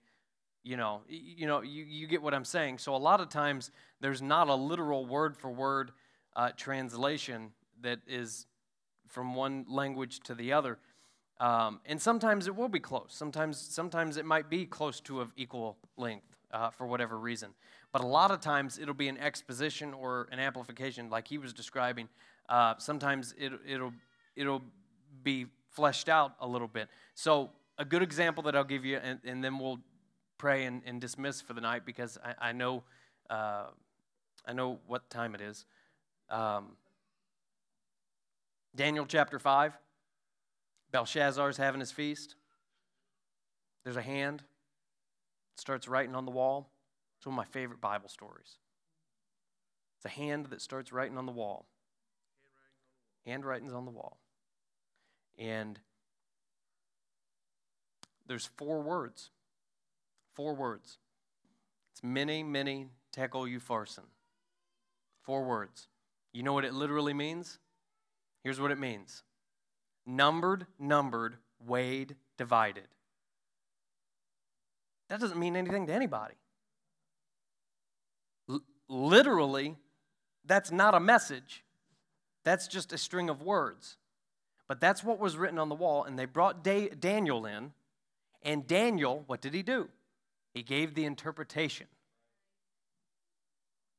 [0.63, 2.77] you know you know you, you get what i'm saying.
[2.77, 5.91] So a lot of times there's not a literal word for word
[6.35, 7.51] uh, translation
[7.81, 8.45] that is
[9.07, 10.77] from one language to the other.
[11.39, 13.07] Um, and sometimes it will be close.
[13.09, 17.51] Sometimes sometimes it might be close to of equal length uh, for whatever reason.
[17.91, 21.53] But a lot of times it'll be an exposition or an amplification like he was
[21.53, 22.09] describing.
[22.49, 23.93] Uh, sometimes it, it'll
[24.35, 24.63] it'll
[25.23, 26.89] be fleshed out a little bit.
[27.13, 29.79] So a good example that i'll give you and, and then we'll
[30.37, 32.83] pray and, and dismiss for the night because I, I know
[33.29, 33.65] uh,
[34.45, 35.65] I know what time it is.
[36.29, 36.77] Um,
[38.75, 39.73] Daniel chapter 5.
[40.91, 42.35] Belshazzar's having his feast.
[43.83, 44.43] There's a hand.
[45.57, 46.69] Starts writing on the wall.
[47.17, 48.57] It's one of my favorite Bible stories.
[49.97, 51.67] It's a hand that starts writing on the wall.
[53.25, 54.19] Handwriting's on the wall.
[55.37, 55.79] And
[58.27, 59.31] there's four words.
[60.37, 60.99] Four words.
[61.91, 64.05] It's mene, mene tekel upharsin.
[65.23, 65.87] Four words.
[66.31, 67.57] You know what it literally means?
[68.43, 69.23] Here's what it means
[70.05, 72.87] numbered, numbered, weighed, divided.
[75.09, 76.35] That doesn't mean anything to anybody.
[78.47, 79.75] L- literally,
[80.45, 81.63] that's not a message,
[82.43, 83.97] that's just a string of words.
[84.67, 87.71] But that's what was written on the wall, and they brought da- Daniel in,
[88.43, 89.89] and Daniel, what did he do?
[90.57, 91.85] He gave the interpretation.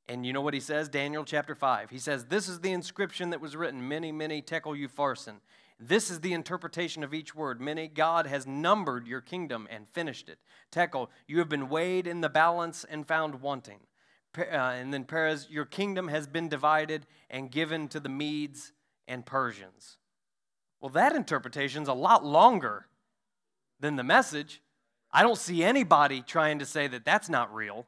[0.08, 0.88] And you know what he says?
[0.88, 1.90] Daniel chapter 5.
[1.90, 5.36] He says, This is the inscription that was written, mene, mene tekel upharsin.
[5.78, 7.60] This is the interpretation of each word.
[7.60, 10.40] Mene, God has numbered your kingdom and finished it.
[10.72, 13.78] Tekel, you have been weighed in the balance and found wanting.
[14.36, 18.72] Uh, and then Peres, your kingdom has been divided and given to the Medes
[19.06, 19.98] and Persians.
[20.80, 22.86] Well, that interpretation's a lot longer
[23.78, 24.60] than the message.
[25.12, 27.86] I don't see anybody trying to say that that's not real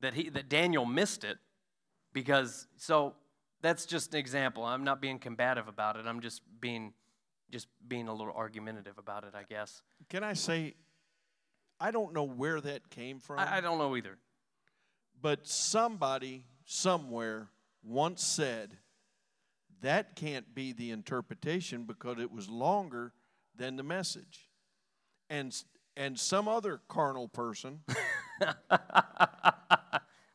[0.00, 1.38] that he that Daniel missed it
[2.12, 3.14] because so
[3.62, 4.64] that's just an example.
[4.64, 6.06] I'm not being combative about it.
[6.06, 6.92] I'm just being
[7.50, 9.82] just being a little argumentative about it, I guess.
[10.08, 10.74] Can I say
[11.78, 13.38] I don't know where that came from.
[13.38, 14.18] I, I don't know either.
[15.20, 17.48] But somebody somewhere
[17.82, 18.76] once said
[19.82, 23.12] that can't be the interpretation because it was longer
[23.56, 24.48] than the message.
[25.30, 25.54] And
[26.00, 27.80] and some other carnal person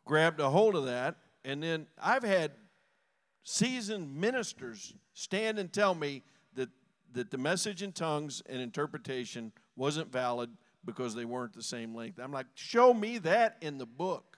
[0.05, 1.15] grabbed a hold of that.
[1.43, 2.51] And then I've had
[3.43, 6.21] seasoned ministers stand and tell me
[6.53, 6.69] that,
[7.13, 10.51] that the message in tongues and interpretation wasn't valid
[10.85, 12.19] because they weren't the same length.
[12.19, 14.37] I'm like, show me that in the book.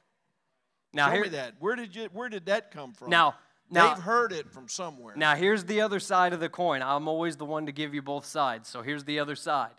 [0.93, 1.55] Now, show here, me that.
[1.59, 2.07] Where did you?
[2.13, 3.09] Where did that come from?
[3.09, 3.36] Now,
[3.69, 5.13] now, they've heard it from somewhere.
[5.17, 6.82] Now, here's the other side of the coin.
[6.82, 8.69] I'm always the one to give you both sides.
[8.69, 9.73] So here's the other side.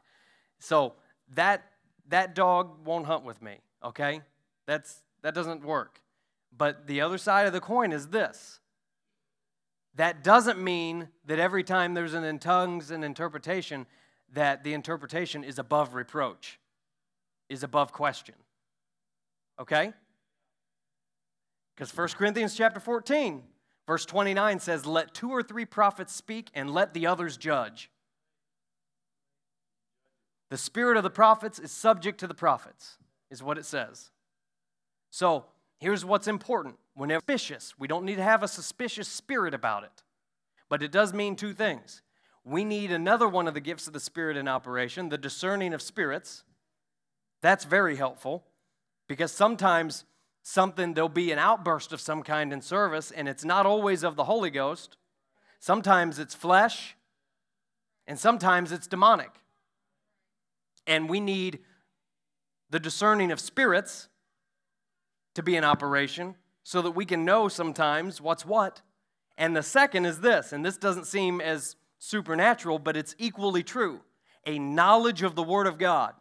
[0.59, 0.95] So
[1.35, 1.65] that
[2.09, 3.59] that dog won't hunt with me.
[3.85, 4.23] Okay,
[4.67, 6.01] that's that doesn't work.
[6.57, 8.61] But the other side of the coin is this
[9.99, 13.85] that doesn't mean that every time there's an in tongues and interpretation,
[14.33, 16.61] that the interpretation is above reproach,
[17.49, 18.37] is above question.
[19.59, 19.93] Okay?
[21.75, 23.43] Because 1 Corinthians chapter 14,
[23.89, 27.91] verse 29 says, Let two or three prophets speak and let the others judge.
[30.51, 32.97] The spirit of the prophets is subject to the prophets,
[33.31, 34.11] is what it says.
[35.11, 35.45] So
[35.79, 36.77] here's what's important.
[36.95, 40.03] Whenever suspicious, we don't need to have a suspicious spirit about it.
[40.69, 42.03] But it does mean two things.
[42.45, 45.83] We need another one of the gifts of the Spirit in operation, the discerning of
[45.83, 46.45] spirits.
[47.43, 48.45] That's very helpful
[49.07, 50.05] because sometimes
[50.43, 54.17] something, there'll be an outburst of some kind in service, and it's not always of
[54.17, 54.97] the Holy Ghost.
[55.59, 56.97] Sometimes it's flesh,
[58.07, 59.31] and sometimes it's demonic.
[60.89, 61.61] And we need
[62.71, 64.09] the discerning of spirits
[65.35, 66.35] to be in operation
[66.65, 68.83] so that we can know sometimes what's what.
[69.37, 74.01] And the second is this, and this doesn't seem as supernatural, but it's equally true
[74.47, 76.15] a knowledge of the Word of God.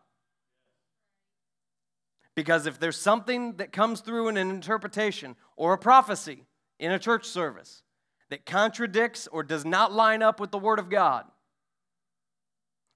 [2.35, 6.45] Because if there's something that comes through in an interpretation or a prophecy
[6.77, 7.83] in a church service
[8.29, 11.25] that contradicts or does not line up with the Word of God,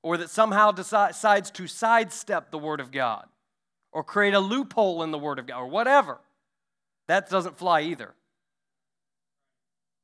[0.03, 3.27] or that somehow decides to sidestep the Word of God,
[3.91, 6.19] or create a loophole in the Word of God or whatever.
[7.07, 8.13] That doesn't fly either.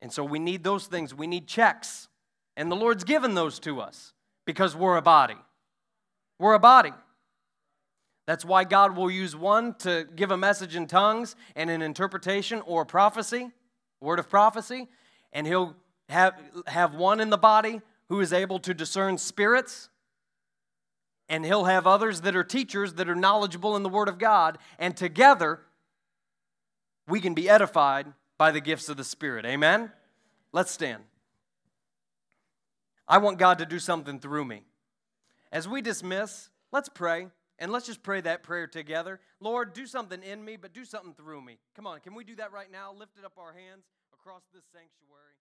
[0.02, 1.14] And so we need those things.
[1.14, 2.08] We need checks.
[2.56, 4.14] And the Lord's given those to us
[4.46, 5.38] because we're a body.
[6.40, 6.94] We're a body.
[8.28, 12.62] That's why God will use one to give a message in tongues and an interpretation
[12.66, 13.52] or prophecy,
[14.02, 14.88] word of prophecy,
[15.32, 15.76] and He'll
[16.10, 16.36] have,
[16.68, 19.90] have one in the body who is able to discern spirits
[21.30, 24.58] and he'll have others that are teachers that are knowledgeable in the Word of God,
[24.80, 25.60] and together
[27.08, 29.46] we can be edified by the gifts of the Spirit.
[29.46, 29.92] Amen?
[30.52, 31.04] Let's stand.
[33.08, 34.64] I want God to do something through me.
[35.52, 37.28] As we dismiss, let's pray,
[37.60, 39.20] and let's just pray that prayer together.
[39.40, 41.58] Lord, do something in me, but do something through me.
[41.76, 42.94] Come on, can we do that right now?
[42.94, 45.37] Lift it up our hands across this sanctuary.